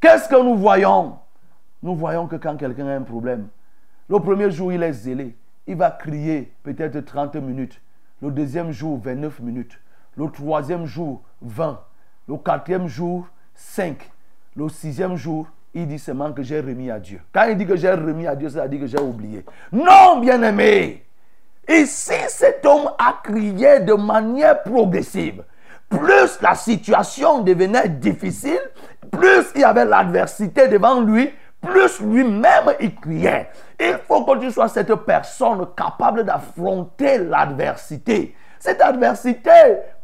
Qu'est-ce 0.00 0.28
que 0.28 0.36
nous 0.36 0.56
voyons? 0.56 1.18
Nous 1.82 1.94
voyons 1.94 2.26
que 2.26 2.36
quand 2.36 2.56
quelqu'un 2.56 2.88
a 2.88 2.94
un 2.94 3.02
problème, 3.02 3.48
le 4.08 4.20
premier 4.20 4.50
jour 4.50 4.72
il 4.72 4.82
est 4.82 4.92
zélé. 4.92 5.36
Il 5.66 5.76
va 5.76 5.90
crier 5.90 6.52
peut-être 6.62 7.00
30 7.00 7.36
minutes. 7.36 7.80
Le 8.22 8.30
deuxième 8.30 8.70
jour, 8.70 9.00
29 9.02 9.40
minutes. 9.40 9.78
Le 10.16 10.30
troisième 10.30 10.86
jour, 10.86 11.22
20. 11.42 11.80
Le 12.28 12.36
quatrième 12.36 12.86
jour, 12.86 13.26
5. 13.54 13.98
Le 14.54 14.68
sixième 14.68 15.16
jour, 15.16 15.48
il 15.74 15.86
dit 15.86 15.98
seulement 15.98 16.32
que 16.32 16.42
j'ai 16.42 16.60
remis 16.60 16.90
à 16.90 16.98
Dieu. 16.98 17.20
Quand 17.32 17.44
il 17.44 17.56
dit 17.56 17.66
que 17.66 17.76
j'ai 17.76 17.90
remis 17.90 18.26
à 18.26 18.34
Dieu, 18.34 18.48
ça 18.48 18.62
veut 18.62 18.68
dire 18.68 18.80
que 18.80 18.86
j'ai 18.86 19.00
oublié. 19.00 19.44
Non, 19.72 20.20
bien-aimé. 20.20 21.04
Ici, 21.68 22.14
cet 22.28 22.64
homme 22.64 22.90
a 22.98 23.20
crié 23.22 23.80
de 23.80 23.92
manière 23.92 24.62
progressive. 24.62 25.42
Plus 25.88 26.40
la 26.40 26.54
situation 26.54 27.42
devenait 27.42 27.88
difficile, 27.88 28.60
plus 29.10 29.50
il 29.54 29.60
y 29.60 29.64
avait 29.64 29.84
l'adversité 29.84 30.68
devant 30.68 31.00
lui, 31.00 31.30
plus 31.60 32.00
lui-même 32.00 32.74
il 32.80 32.94
criait. 32.94 33.50
Il 33.78 33.98
faut 34.06 34.24
que 34.24 34.38
tu 34.38 34.50
sois 34.50 34.68
cette 34.68 34.94
personne 34.94 35.66
capable 35.76 36.24
d'affronter 36.24 37.18
l'adversité. 37.18 38.34
Cette 38.58 38.80
adversité 38.80 39.50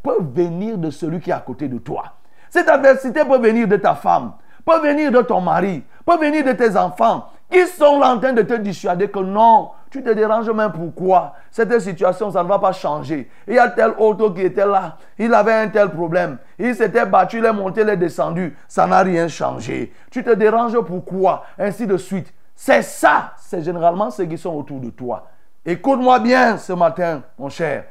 peut 0.03 0.19
venir 0.21 0.79
de 0.79 0.91
celui 0.91 1.21
qui 1.21 1.31
est 1.31 1.35
à 1.35 1.41
côté 1.41 1.69
de 1.69 1.79
toi. 1.79 2.05
Cette 2.51 2.69
adversité 2.69 3.25
peut 3.25 3.39
venir 3.39 3.67
de 3.67 3.77
ta 3.77 3.95
femme, 3.95 4.33
peut 4.65 4.81
venir 4.81 5.11
de 5.11 5.23
ton 5.23 5.41
mari, 5.41 5.83
peut 6.05 6.19
venir 6.19 6.45
de 6.45 6.53
tes 6.53 6.77
enfants 6.77 7.29
qui 7.51 7.67
sont 7.67 7.99
là 7.99 8.15
en 8.15 8.19
train 8.19 8.33
de 8.33 8.43
te 8.43 8.55
dissuader 8.55 9.09
que 9.09 9.19
non, 9.21 9.71
tu 9.93 10.03
te 10.03 10.09
déranges 10.09 10.49
même 10.49 10.73
pourquoi 10.73 11.35
Cette 11.51 11.79
situation, 11.79 12.31
ça 12.31 12.43
ne 12.43 12.49
va 12.49 12.59
pas 12.59 12.73
changer. 12.73 13.29
Il 13.47 13.55
y 13.55 13.59
a 13.59 13.69
tel 13.69 13.93
autre 13.99 14.31
qui 14.31 14.41
était 14.41 14.65
là, 14.65 14.97
il 15.19 15.33
avait 15.35 15.53
un 15.53 15.69
tel 15.69 15.91
problème. 15.91 16.39
Il 16.59 16.75
s'était 16.75 17.05
battu, 17.05 17.39
il 17.39 17.45
est 17.45 17.53
monté, 17.53 17.83
il 17.83 17.91
est 17.91 17.97
descendu. 17.99 18.57
Ça 18.67 18.87
n'a 18.87 19.03
rien 19.03 19.29
changé. 19.29 19.93
Tu 20.11 20.25
te 20.25 20.31
déranges 20.31 20.81
pourquoi 20.81 21.45
Ainsi 21.59 21.87
de 21.87 21.99
suite. 21.99 22.33
C'est 22.57 22.81
ça, 22.81 23.35
c'est 23.37 23.63
généralement 23.63 24.11
ceux 24.11 24.25
qui 24.25 24.39
sont 24.39 24.55
autour 24.55 24.81
de 24.81 24.89
toi. 24.89 25.29
Écoute-moi 25.65 26.21
bien 26.21 26.57
ce 26.57 26.73
matin, 26.73 27.23
mon 27.39 27.51
cher. 27.51 27.85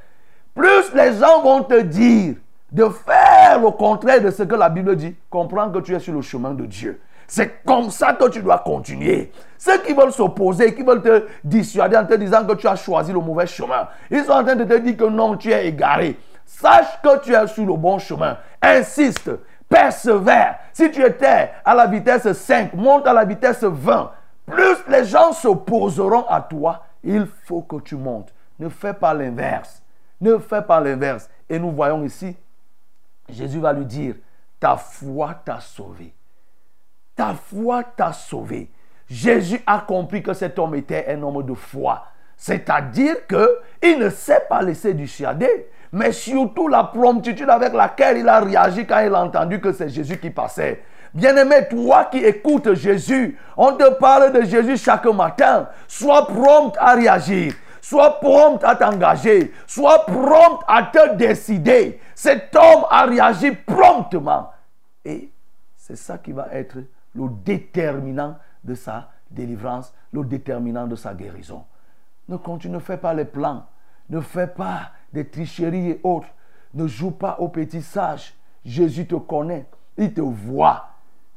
Plus 0.56 0.92
les 0.96 1.14
gens 1.14 1.44
vont 1.44 1.62
te 1.62 1.82
dire 1.82 2.34
de 2.72 2.90
faire 2.90 3.62
le 3.62 3.70
contraire 3.70 4.22
de 4.22 4.32
ce 4.32 4.42
que 4.42 4.56
la 4.56 4.70
Bible 4.70 4.96
dit, 4.96 5.16
comprends 5.30 5.70
que 5.70 5.80
tu 5.80 5.94
es 5.94 6.00
sur 6.00 6.16
le 6.16 6.22
chemin 6.22 6.56
de 6.56 6.66
Dieu. 6.66 7.00
C'est 7.32 7.64
comme 7.64 7.90
ça 7.92 8.12
que 8.12 8.28
tu 8.28 8.42
dois 8.42 8.58
continuer. 8.58 9.32
Ceux 9.58 9.78
qui 9.84 9.94
veulent 9.94 10.12
s'opposer, 10.12 10.76
qui 10.76 10.84
veulent 10.84 11.02
te 11.02 11.28
dissuader 11.46 11.96
en 11.96 12.06
te 12.06 12.16
disant 12.16 12.46
que 12.46 12.56
tu 12.56 12.68
as 12.68 12.76
choisi 12.76 13.14
le 13.14 13.22
mauvais 13.22 13.48
chemin, 13.48 13.88
ils 14.10 14.26
sont 14.26 14.34
en 14.34 14.44
train 14.44 14.58
de 14.58 14.66
te 14.66 14.78
dire 14.80 14.98
que 14.98 15.06
non, 15.06 15.38
tu 15.38 15.50
es 15.50 15.68
égaré. 15.68 16.20
Sache 16.46 17.02
que 17.02 17.20
tu 17.20 17.34
es 17.34 17.48
sur 17.48 17.66
le 17.66 17.78
bon 17.78 18.00
chemin. 18.00 18.38
Insiste, 18.62 19.32
persévère. 19.70 20.60
Si 20.74 20.92
tu 20.92 21.02
étais 21.06 21.52
à 21.64 21.74
la 21.74 21.88
vitesse 21.88 22.30
5, 22.30 22.74
monte 22.74 23.08
à 23.08 23.14
la 23.14 23.24
vitesse 23.24 23.64
20. 23.64 24.12
Plus 24.46 24.78
les 24.90 25.06
gens 25.06 25.32
s'opposeront 25.32 26.26
à 26.28 26.42
toi, 26.42 26.84
il 27.02 27.26
faut 27.46 27.62
que 27.62 27.78
tu 27.78 27.96
montes. 27.96 28.34
Ne 28.60 28.68
fais 28.68 28.94
pas 28.94 29.14
l'inverse. 29.14 29.82
Ne 30.20 30.38
fais 30.38 30.64
pas 30.64 30.82
l'inverse. 30.82 31.30
Et 31.50 31.58
nous 31.58 31.72
voyons 31.72 32.04
ici 32.04 32.36
Jésus 33.30 33.60
va 33.60 33.72
lui 33.72 33.86
dire, 33.86 34.16
ta 34.60 34.76
foi 34.76 35.34
t'a 35.46 35.62
sauvé. 35.62 36.14
Ta 37.22 37.36
foi 37.36 37.84
t'a 37.84 38.14
sauvé. 38.14 38.68
Jésus 39.08 39.62
a 39.68 39.78
compris 39.78 40.24
que 40.24 40.34
cet 40.34 40.58
homme 40.58 40.74
était 40.74 41.06
un 41.08 41.22
homme 41.22 41.44
de 41.46 41.54
foi. 41.54 42.08
C'est-à-dire 42.36 43.28
qu'il 43.28 44.00
ne 44.00 44.10
s'est 44.10 44.48
pas 44.50 44.64
laissé 44.64 44.96
dissuader, 44.96 45.70
mais 45.92 46.14
surtout 46.14 46.68
la 46.68 46.86
promptitude 46.86 47.48
avec 47.48 47.74
laquelle 47.74 48.18
il 48.18 48.28
a 48.28 48.40
réagi 48.40 48.88
quand 48.88 49.02
il 49.02 49.14
a 49.14 49.22
entendu 49.22 49.62
que 49.62 49.72
c'est 49.72 49.90
Jésus 49.90 50.18
qui 50.18 50.32
passait. 50.32 50.82
Bien-aimé, 51.14 51.68
toi 51.70 52.06
qui 52.06 52.26
écoutes 52.26 52.74
Jésus, 52.74 53.38
on 53.56 53.74
te 53.74 53.88
parle 54.00 54.32
de 54.32 54.42
Jésus 54.42 54.78
chaque 54.78 55.06
matin. 55.06 55.70
Sois 55.88 56.26
prompt 56.26 56.76
à 56.80 56.96
réagir. 56.96 57.54
Sois 57.82 58.20
prompt 58.20 58.64
à 58.64 58.76
t'engager. 58.76 59.54
Sois 59.68 60.08
prompt 60.08 60.64
à 60.68 60.90
te 60.92 61.14
décider. 61.18 62.00
Cet 62.16 62.56
homme 62.56 62.86
a 62.90 63.06
réagi 63.06 63.52
promptement. 63.52 64.50
Et 65.06 65.30
c'est 65.78 65.96
ça 65.96 66.18
qui 66.18 66.32
va 66.32 66.48
être 66.52 66.78
le 67.14 67.28
déterminant 67.44 68.38
de 68.64 68.76
sa 68.76 69.10
délivrance, 69.30 69.94
le 70.12 70.24
déterminant 70.24 70.88
de 70.88 70.96
sa 70.96 71.14
guérison. 71.14 71.64
Ne 72.28 72.38
continue, 72.38 72.76
ne 72.76 72.80
fais 72.80 72.98
pas 72.98 73.14
les 73.14 73.26
plans. 73.26 73.66
Ne 74.10 74.22
fais 74.22 74.48
pas 74.48 74.92
des 75.14 75.28
tricheries 75.28 75.90
et 75.90 76.02
autres. 76.04 76.28
Ne 76.74 76.88
joue 76.88 77.12
pas 77.12 77.38
au 77.40 77.50
petit 77.50 77.82
sage. 77.82 78.34
Jésus 78.66 79.08
te 79.08 79.16
connaît. 79.16 79.66
Il 79.98 80.14
te 80.14 80.22
voit. 80.22 80.90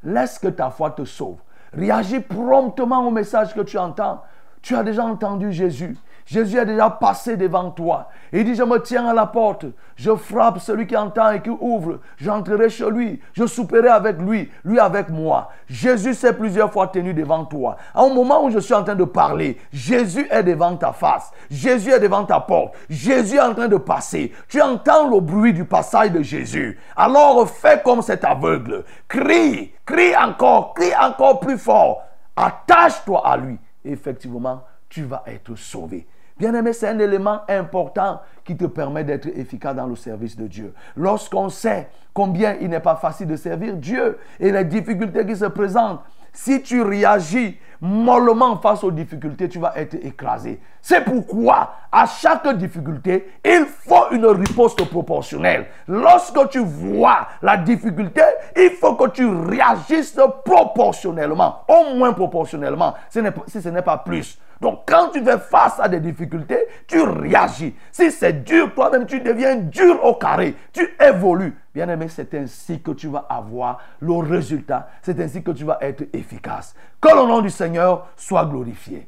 Laisse 0.02 0.38
que 0.38 0.48
ta 0.48 0.70
foi 0.70 0.90
te 0.90 1.04
sauve. 1.04 1.38
Réagis 1.72 2.20
promptement 2.20 3.06
au 3.06 3.10
message 3.10 3.54
que 3.54 3.62
tu 3.62 3.78
entends. 3.78 4.22
Tu 4.64 4.74
as 4.74 4.83
déjà 4.83 5.05
entendu 5.05 5.53
Jésus. 5.53 5.94
Jésus 6.24 6.57
est 6.57 6.64
déjà 6.64 6.88
passé 6.88 7.37
devant 7.37 7.70
toi. 7.70 8.09
Il 8.33 8.46
dit, 8.46 8.55
je 8.55 8.62
me 8.62 8.79
tiens 8.79 9.07
à 9.07 9.12
la 9.12 9.27
porte, 9.27 9.66
je 9.94 10.14
frappe 10.14 10.59
celui 10.59 10.87
qui 10.87 10.96
entend 10.96 11.33
et 11.33 11.42
qui 11.42 11.50
ouvre, 11.50 11.98
j'entrerai 12.16 12.70
chez 12.70 12.90
lui, 12.90 13.20
je 13.35 13.44
souperai 13.44 13.88
avec 13.88 14.18
lui, 14.18 14.50
lui 14.64 14.81
avec 14.81 15.11
moi. 15.11 15.50
Jésus 15.68 16.14
s'est 16.14 16.33
plusieurs 16.33 16.72
fois 16.72 16.87
tenu 16.87 17.12
devant 17.12 17.44
toi. 17.44 17.77
Un 17.94 18.09
moment 18.09 18.42
où 18.42 18.50
je 18.50 18.59
suis 18.59 18.72
en 18.72 18.83
train 18.83 18.94
de 18.94 19.05
parler, 19.05 19.61
Jésus 19.70 20.27
est 20.31 20.42
devant 20.42 20.74
ta 20.77 20.92
face, 20.92 21.31
Jésus 21.50 21.90
est 21.90 22.00
devant 22.00 22.24
ta 22.24 22.40
porte, 22.40 22.74
Jésus 22.88 23.37
est 23.37 23.40
en 23.40 23.53
train 23.53 23.68
de 23.68 23.77
passer. 23.77 24.33
Tu 24.48 24.62
entends 24.62 25.11
le 25.11 25.20
bruit 25.20 25.53
du 25.53 25.66
passage 25.66 26.12
de 26.12 26.22
Jésus. 26.22 26.81
Alors 26.96 27.46
fais 27.50 27.83
comme 27.85 28.00
cet 28.00 28.24
aveugle, 28.24 28.85
crie, 29.09 29.74
crie 29.85 30.16
encore, 30.16 30.72
crie 30.72 30.96
encore 30.98 31.40
plus 31.40 31.59
fort. 31.59 32.03
Attache-toi 32.35 33.22
à 33.27 33.37
lui. 33.37 33.59
Effectivement, 33.85 34.62
tu 34.88 35.03
vas 35.03 35.23
être 35.27 35.55
sauvé. 35.57 36.07
Bien-aimé, 36.37 36.73
c'est 36.73 36.88
un 36.88 36.99
élément 36.99 37.42
important 37.49 38.20
qui 38.44 38.57
te 38.57 38.64
permet 38.64 39.05
d'être 39.05 39.27
efficace 39.27 39.77
dans 39.77 39.87
le 39.87 39.94
service 39.94 40.37
de 40.37 40.49
Dieu. 40.49 40.75
Lorsqu'on 40.97 41.49
sait 41.49 41.88
combien 42.12 42.57
il 42.61 42.68
n'est 42.70 42.81
pas 42.81 42.97
facile 42.97 43.29
de 43.29 43.37
servir 43.37 43.77
Dieu 43.77 44.18
et 44.40 44.51
les 44.51 44.64
difficultés 44.64 45.25
qui 45.25 45.37
se 45.37 45.44
présentent, 45.44 46.01
si 46.33 46.61
tu 46.62 46.83
réagis 46.83 47.59
mollement 47.85 48.57
face 48.57 48.83
aux 48.83 48.90
difficultés, 48.90 49.47
tu 49.47 49.59
vas 49.59 49.75
être 49.77 49.94
écrasé. 49.94 50.59
C'est 50.81 51.05
pourquoi, 51.05 51.75
à 51.92 52.07
chaque 52.07 52.49
difficulté, 52.57 53.31
il 53.44 53.66
faut 53.66 54.11
une 54.11 54.25
riposte 54.25 54.88
proportionnelle. 54.88 55.66
Lorsque 55.87 56.49
tu 56.49 56.61
vois 56.61 57.29
la 57.42 57.59
difficulté, 57.59 58.23
il 58.57 58.70
faut 58.70 58.94
que 58.94 59.11
tu 59.11 59.27
réagisses 59.27 60.18
proportionnellement, 60.44 61.61
au 61.68 61.94
moins 61.94 62.14
proportionnellement, 62.14 62.94
si 63.11 63.20
ce 63.61 63.68
n'est 63.68 63.83
pas 63.83 63.99
plus. 63.99 64.38
Donc 64.64 64.85
quand 64.87 65.11
tu 65.12 65.22
fais 65.22 65.38
face 65.38 65.79
à 65.79 65.90
des 65.90 66.00
difficultés, 66.00 66.59
tu 66.87 66.98
réagis. 67.03 67.74
Si 67.92 68.11
c'est 68.11 68.42
dur, 68.44 68.72
toi-même 68.74 69.05
tu 69.05 69.20
deviens 69.20 69.57
dur 69.57 70.03
au 70.03 70.14
carré. 70.14 70.55
Tu 70.72 70.88
évolues. 70.98 71.55
Bien 71.74 71.87
aimé, 71.90 72.07
c'est 72.09 72.33
ainsi 72.33 72.81
que 72.81 72.92
tu 72.92 73.09
vas 73.09 73.27
avoir 73.29 73.79
le 74.00 74.14
résultat. 74.14 74.88
C'est 75.03 75.20
ainsi 75.20 75.42
que 75.42 75.50
tu 75.50 75.64
vas 75.64 75.77
être 75.83 76.05
efficace. 76.14 76.74
Que 76.98 77.09
le 77.09 77.29
nom 77.29 77.42
du 77.42 77.50
Seigneur 77.50 78.09
soit 78.16 78.46
glorifié. 78.46 79.07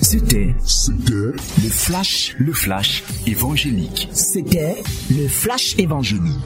C'était 0.00 0.54
le 0.64 1.34
flash, 1.68 2.36
le 2.38 2.52
flash 2.52 3.02
évangélique. 3.26 4.08
C'était 4.12 4.84
le 5.10 5.26
flash 5.26 5.76
évangélique. 5.78 6.38